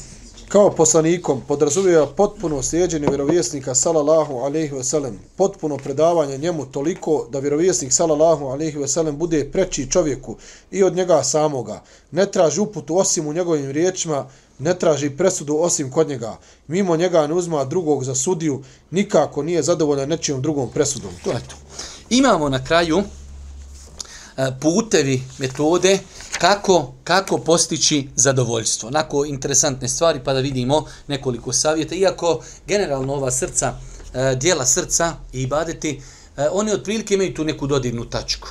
[0.47, 7.39] kao poslanikom podrazumijeva potpuno slijedjenje vjerovjesnika sallallahu alejhi ve sellem potpuno predavanje njemu toliko da
[7.39, 10.37] vjerovjesnik sallallahu alejhi ve sellem bude preči čovjeku
[10.71, 14.27] i od njega samoga ne traži uputu osim u njegovim riječima
[14.59, 16.37] ne traži presudu osim kod njega
[16.67, 21.39] mimo njega ne uzma drugog za sudiju nikako nije zadovoljan nečijom drugom presudom to je
[21.39, 21.55] to
[22.09, 23.03] imamo na kraju
[24.37, 25.99] e, putevi metode
[26.37, 28.89] kako, kako postići zadovoljstvo.
[28.89, 31.95] Nako interesantne stvari pa da vidimo nekoliko savjeta.
[31.95, 33.73] Iako generalno ova srca,
[34.13, 36.01] e, dijela srca i ibadeti,
[36.37, 38.47] e, oni otprilike imaju tu neku dodirnu tačku.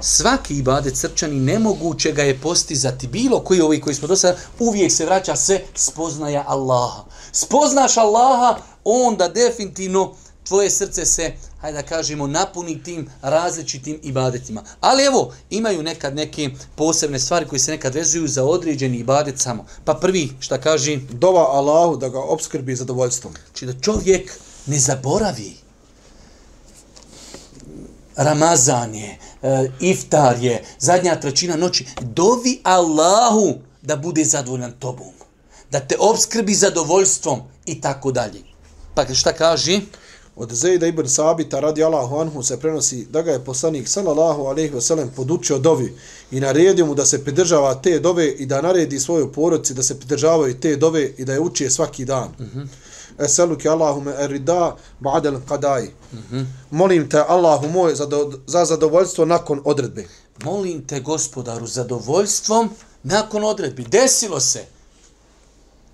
[0.00, 4.92] Svaki ibadet srčani nemoguće ga je postizati bilo koji ovi koji smo do sada, uvijek
[4.92, 7.04] se vraća sve spoznaja Allaha.
[7.32, 14.62] Spoznaš Allaha, onda definitivno tvoje srce se hajde da kažemo, napuni tim različitim ibadetima.
[14.80, 19.66] Ali evo, imaju nekad neke posebne stvari koje se nekad vezuju za određeni ibadet samo.
[19.84, 20.98] Pa prvi, šta kaže?
[21.10, 23.34] Dova Allahu da ga obskrbi zadovoljstvom.
[23.46, 25.56] Znači da čovjek ne zaboravi
[28.16, 31.86] Ramazan je, e, iftar je, zadnja trećina noći.
[32.00, 35.12] Dovi Allahu da bude zadovoljan tobom.
[35.70, 38.40] Da te obskrbi zadovoljstvom i tako dalje.
[38.94, 39.80] Pa šta kaže?
[40.36, 44.74] Od Zejda ibn Sabita radi Allahu anhu se prenosi da ga je poslanik sallallahu alaihi
[44.74, 45.94] ve sellem podučio dovi
[46.30, 49.98] i naredio mu da se pridržava te dove i da naredi svoju porodici da se
[49.98, 52.28] pridržavaju te dove i da je uči svaki dan.
[52.38, 52.66] Mm -hmm.
[53.18, 55.90] Eseluki Allahume erida ba'del qadai.
[56.12, 56.44] Mm -hmm.
[56.70, 60.04] Molim te Allahu moj za, do, za zadovoljstvo nakon odredbe.
[60.44, 62.70] Molim te gospodaru zadovoljstvom
[63.02, 63.84] nakon odredbi.
[63.84, 64.64] Desilo se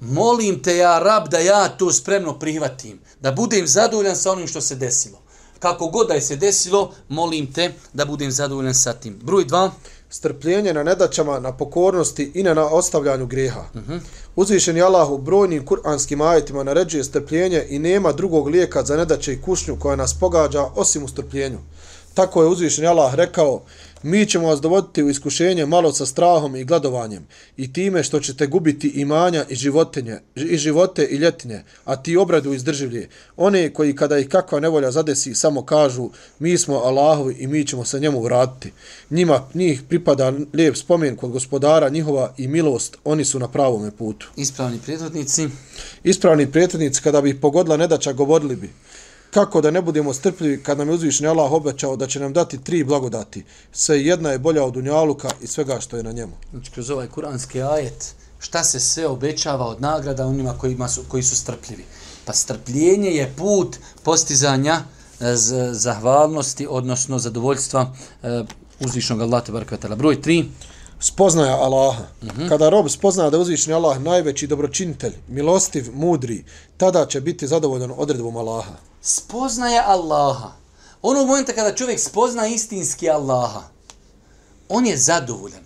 [0.03, 4.61] molim te ja rab da ja to spremno prihvatim, da budem zadovoljan sa onim što
[4.61, 5.19] se desilo.
[5.59, 9.21] Kako god da je se desilo, molim te da budem zadovoljan sa tim.
[9.23, 9.71] Broj dva.
[10.15, 13.65] Strpljenje na nedaćama, na pokornosti i na ostavljanju greha.
[13.75, 13.93] Uh mhm.
[13.93, 14.01] -huh.
[14.37, 19.41] Uzvišeni Allah u brojnim kuranskim ajetima naređuje strpljenje i nema drugog lijeka za nedaće i
[19.41, 21.59] kušnju koja nas pogađa osim u strpljenju.
[22.15, 23.63] Tako je uzvišeni Allah rekao,
[24.03, 27.27] mi ćemo vas dovoditi u iskušenje malo sa strahom i gladovanjem
[27.57, 32.53] i time što ćete gubiti imanja i životinje, i živote i ljetinje, a ti obradu
[32.53, 33.09] izdrživlje.
[33.37, 37.85] One koji kada ih kakva nevolja zadesi samo kažu mi smo Allahovi i mi ćemo
[37.85, 38.73] se njemu vratiti.
[39.11, 44.29] Njima njih pripada lijep spomen kod gospodara njihova i milost, oni su na pravome putu.
[44.37, 45.49] Ispravni prethodnici.
[46.05, 48.71] Ispravni prethodnici kada bi pogodila nedača govorili bi
[49.33, 52.65] kako da ne budemo strpljivi kad nam je uzvišni Allah obećao da će nam dati
[52.65, 53.45] tri blagodati.
[53.73, 56.33] Sve jedna je bolja od unjaluka i svega što je na njemu.
[56.51, 61.23] Znači, kroz ovaj kuranski ajet, šta se sve obećava od nagrada onima koji, su, koji
[61.23, 61.85] su strpljivi?
[62.25, 64.81] Pa strpljenje je put postizanja
[65.21, 65.35] e,
[65.73, 68.45] zahvalnosti, odnosno zadovoljstva e,
[68.81, 70.45] uzvišnog Allah, te Broj tri
[71.03, 72.03] spoznaja Allaha.
[72.23, 72.49] Mm -hmm.
[72.49, 76.45] Kada rob spozna da uzvišni Allah najveći dobročinitelj, milostiv, mudri,
[76.77, 78.73] tada će biti zadovoljan odredbom Allaha.
[79.01, 80.53] Spoznaja Allaha.
[81.03, 83.63] Onog momenta kada čovjek spozna istinski Allaha,
[84.69, 85.63] on je zadovoljan.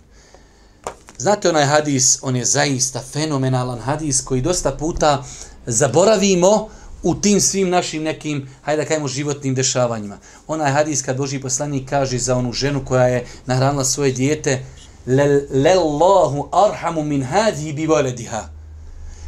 [1.17, 5.23] Znate onaj hadis, on je zaista fenomenalan hadis koji dosta puta
[5.65, 6.69] zaboravimo
[7.03, 10.17] u tim svim našim nekim, hajde da kajemo, životnim dešavanjima.
[10.47, 14.63] Onaj hadis kad Boži poslanik kaže za onu ženu koja je nahranila svoje dijete,
[15.07, 18.49] Lallahu arhamu min hadhi bi waladiha.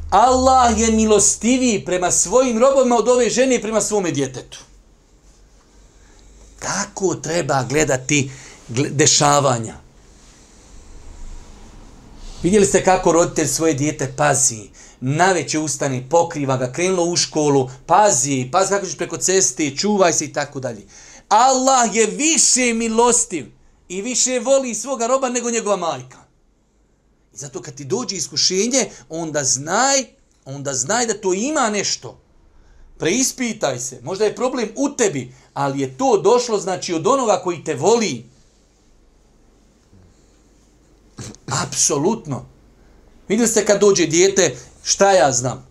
[0.09, 4.59] Allah je milostiviji prema svojim robovima od ove žene i prema svome djetetu.
[6.59, 8.31] Tako treba gledati
[8.69, 9.75] dešavanja?
[12.43, 14.69] Vidjeli ste kako roditelj svoje dijete pazi,
[14.99, 20.25] naveće ustani, pokriva ga, krenulo u školu, pazi, pazi kako ćeš preko ceste, čuvaj se
[20.25, 20.81] i tako dalje.
[21.29, 23.58] Allah je više milostiv
[23.89, 26.17] i više voli svoga roba nego njegova majka.
[27.33, 30.05] I zato kad ti dođe iskušenje, onda znaj,
[30.45, 32.21] onda znaj da to ima nešto.
[32.97, 33.99] Preispitaj se.
[34.03, 38.25] Možda je problem u tebi, ali je to došlo znači od onoga koji te voli.
[41.47, 42.45] Apsolutno.
[43.27, 45.67] Vidjeli ste kad dođe dijete, šta ja znam?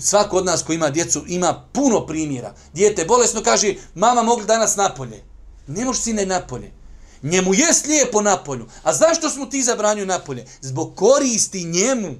[0.00, 2.54] Svako od nas koji ima djecu ima puno primjera.
[2.72, 5.22] Dijete bolesno kaže, mama mogli danas napolje.
[5.66, 6.79] Ne možeš sine napolje.
[7.22, 8.66] Njemu je slijepo na polju.
[8.82, 10.46] A zašto smo ti zabranju na polje?
[10.60, 12.14] Zbog koristi njemu.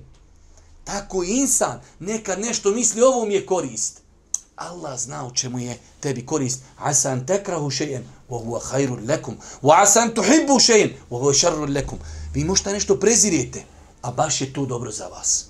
[0.85, 4.01] Tako insan nekad nešto misli, ovo mi je korist.
[4.57, 6.61] Allah zna u čemu je tebi korist.
[6.79, 9.37] Asan tekrahu šejen, wa huwa hajru lekum.
[9.63, 11.99] Wa asan tuhibbu šejen, wa huwa šarru lekum.
[12.35, 13.65] Vi možda nešto prezirijete,
[14.03, 15.45] a baš je to dobro za vas.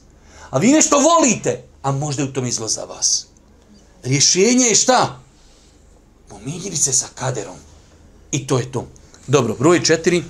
[0.50, 3.26] A vi nešto volite, a možda je u tom izlo za vas.
[4.02, 5.20] Rješenje je šta?
[6.28, 7.56] Pomiriti se sa kaderom.
[8.32, 8.86] I to je to.
[9.30, 10.24] Dobro, broj četiri.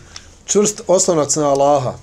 [0.44, 1.94] Čvrst oslonac na Allaha.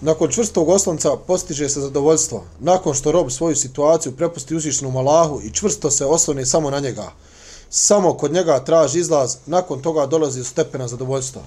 [0.00, 2.44] Nakon čvrstog oslonca postiže se zadovoljstvo.
[2.60, 7.12] Nakon što rob svoju situaciju prepusti uzvišenom Allahu i čvrsto se oslone samo na njega.
[7.70, 11.42] Samo kod njega traži izlaz, nakon toga dolazi do stepena zadovoljstva.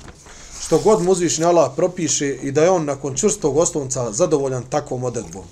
[0.62, 5.04] Što god mu uzvišeni Allah propiše i da je on nakon čvrstog oslonca zadovoljan takvom
[5.04, 5.44] odredbom.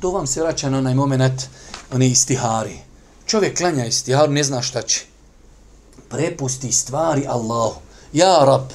[0.00, 1.42] To vam se vraća na onaj moment,
[1.92, 2.78] oni istihari.
[3.26, 5.00] Čovjek klanja istiharu, ne zna šta će.
[6.08, 7.83] Prepusti stvari Allahu.
[8.14, 8.70] Ja rab,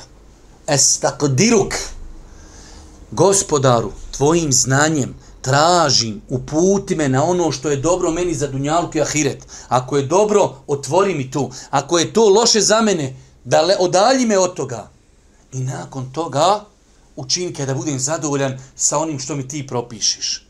[0.68, 1.74] estakdiruk,
[3.12, 9.02] gospodaru, tvojim znanjem tražim, uputi me na ono što je dobro meni za dunjalku i
[9.02, 9.44] ahiret.
[9.68, 11.52] Ako je dobro, otvori mi tu.
[11.70, 14.90] Ako je to loše za mene, da le, odalji me od toga.
[15.54, 16.66] I nakon toga
[17.16, 20.46] učini da budem zadovoljan sa onim što mi ti propišiš.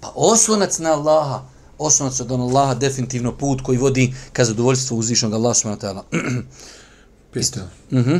[0.00, 1.42] Pa oslonac na Allaha,
[1.78, 6.42] oslonac od Allaha definitivno put koji vodi ka zadovoljstvu uzvišnog Allaha subhanahu wa ta'ala.
[7.34, 7.60] Isto.
[7.92, 8.16] Mhm.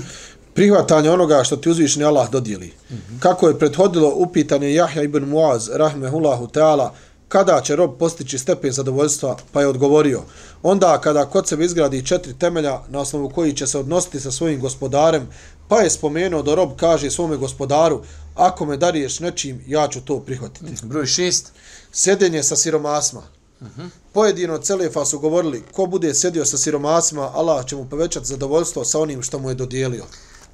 [0.54, 2.66] Prihvatanje onoga što ti uzvišeni Allah dodijeli.
[2.66, 3.20] Mm -hmm.
[3.20, 6.90] Kako je prethodilo upitanje Jahja ibn Muaz, rahmehullahu ta'ala,
[7.28, 10.22] kada će rob postići stepen zadovoljstva, pa je odgovorio,
[10.62, 14.60] onda kada kod sebe izgradi četiri temelja na osnovu koji će se odnositi sa svojim
[14.60, 15.28] gospodarem,
[15.68, 18.02] pa je spomenuo da rob kaže svome gospodaru,
[18.34, 20.72] ako me dariješ nečim, ja ću to prihvatiti.
[20.82, 21.52] Broj šest.
[21.92, 23.22] Sjedenje sa siromasma.
[23.60, 23.88] Uh -huh.
[24.12, 29.00] Pojedino Celefa su govorili, ko bude sjedio sa siromasima, Allah će mu povećati zadovoljstvo sa
[29.00, 30.04] onim što mu je dodijelio.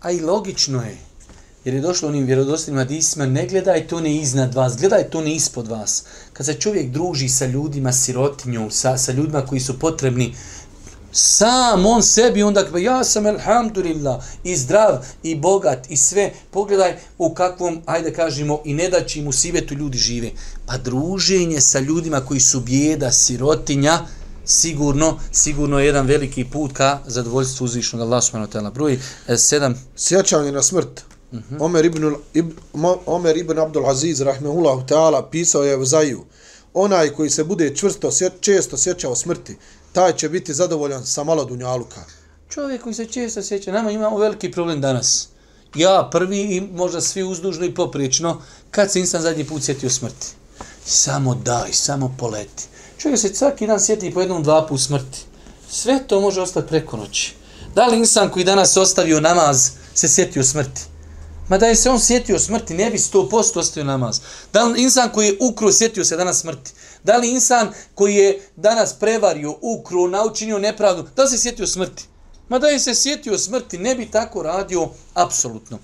[0.01, 0.99] A i logično je,
[1.65, 5.35] jer je došlo onim vjerodostojnim hadisima, ne gledaj to ne iznad vas, gledaj to ne
[5.35, 6.05] ispod vas.
[6.33, 10.35] Kad se čovjek druži sa ljudima, sirotinjom, sa, sa ljudima koji su potrebni,
[11.17, 16.97] sam on sebi onda kada ja sam alhamdulillah i zdrav i bogat i sve pogledaj
[17.19, 20.31] u kakvom ajde kažemo i ne da mu sivetu ljudi žive.
[20.67, 23.99] Pa druženje sa ljudima koji su bijeda sirotinja
[24.45, 28.73] sigurno sigurno je jedan veliki put ka zadovoljstvu uzvišnog Allah subhanahu wa ta'ala.
[28.73, 28.99] Broj
[29.29, 31.05] 7 e, sjećanje na smrt.
[31.33, 31.57] Mhm.
[31.61, 32.53] Omer ibn ibn
[33.07, 36.25] Omer ibn Abdul Aziz rahmehullah ta'ala pisao je u Zaju
[36.79, 38.11] onaj koji se bude čvrsto
[38.41, 39.57] često sjećao smrti
[39.93, 42.05] taj će biti zadovoljan sa malo dunjaluka.
[42.49, 45.29] Čovjek koji se često sjeća, nama imamo veliki problem danas.
[45.75, 50.27] Ja prvi i možda svi uzdužno i poprično, kad se insan zadnji put sjetio smrti.
[50.85, 52.65] Samo daj, samo poleti.
[52.99, 55.19] Čovjek se svaki dan sjeti po jednom dva put smrti.
[55.71, 57.35] Sve to može ostati preko noći.
[57.75, 60.81] Da li insan koji danas ostavio namaz se sjetio smrti?
[61.49, 64.21] Ma da je se on sjetio smrti, ne bi sto posto ostavio namaz.
[64.53, 66.73] Da li insan koji je ukro sjetio se danas smrti?
[67.05, 72.05] Da li insan koji je danas prevario, ukro, naučinio nepravdu, da li se sjetio smrti?
[72.49, 75.79] Ma da je se sjetio smrti, ne bi tako radio, apsolutno.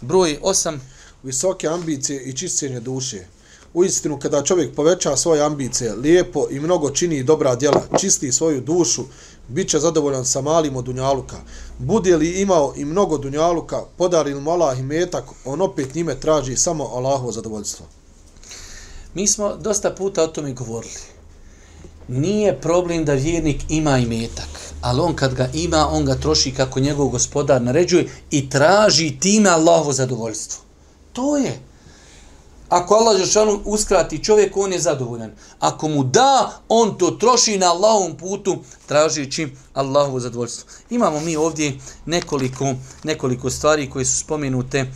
[0.00, 0.78] Broj 8.
[1.22, 3.26] Visoke ambicije i čišćenje duše.
[3.74, 8.60] U istinu, kada čovjek poveća svoje ambicije, lijepo i mnogo čini dobra djela, čisti svoju
[8.60, 9.04] dušu,
[9.48, 11.36] bit će zadovoljan sa malim od dunjaluka.
[11.78, 16.20] Bude li imao i mnogo dunjaluka, podari li mu Allah i metak, on opet njime
[16.20, 17.86] traži samo Allahovo zadovoljstvo.
[19.14, 21.00] Mi smo dosta puta o tome govorili.
[22.08, 24.48] Nije problem da vjernik ima i metak,
[24.80, 29.50] ali on kad ga ima, on ga troši kako njegov gospodar naređuje i traži time
[29.50, 30.62] Allahovo zadovoljstvo.
[31.12, 31.71] To je.
[32.72, 35.32] Ako Allah Žešanu uskrati čovjek, on je zadovoljan.
[35.60, 38.56] Ako mu da, on to troši na Allahovom putu,
[38.86, 40.68] tražići Allahovo zadovoljstvo.
[40.90, 44.86] Imamo mi ovdje nekoliko, nekoliko stvari koje su spomenute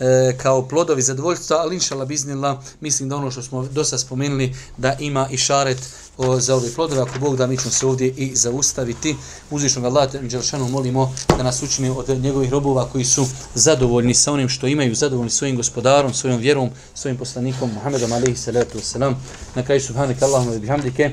[0.00, 4.96] e, kao plodovi zadovoljstva, ali inšala biznila, mislim da ono što smo dosta spomenuli, da
[5.00, 5.78] ima i šaret
[6.16, 7.02] o, za ove plodove.
[7.02, 9.16] Ako Bog da, mi ćemo se ovdje i zaustaviti.
[9.50, 14.48] Uzvišnog Allah, Đelšanu, molimo da nas učini od njegovih robova koji su zadovoljni sa onim
[14.48, 19.14] što imaju, zadovoljni svojim gospodarom, svojom vjerom, svojim poslanikom, Muhammedom, alaihi salatu wasalam.
[19.54, 21.10] Na kraju, subhanak Allahumma bihamdike,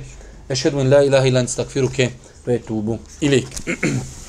[0.49, 2.09] ešhedu in la ilaha ilan stakfiruke,
[2.45, 3.47] ve tubu ilik.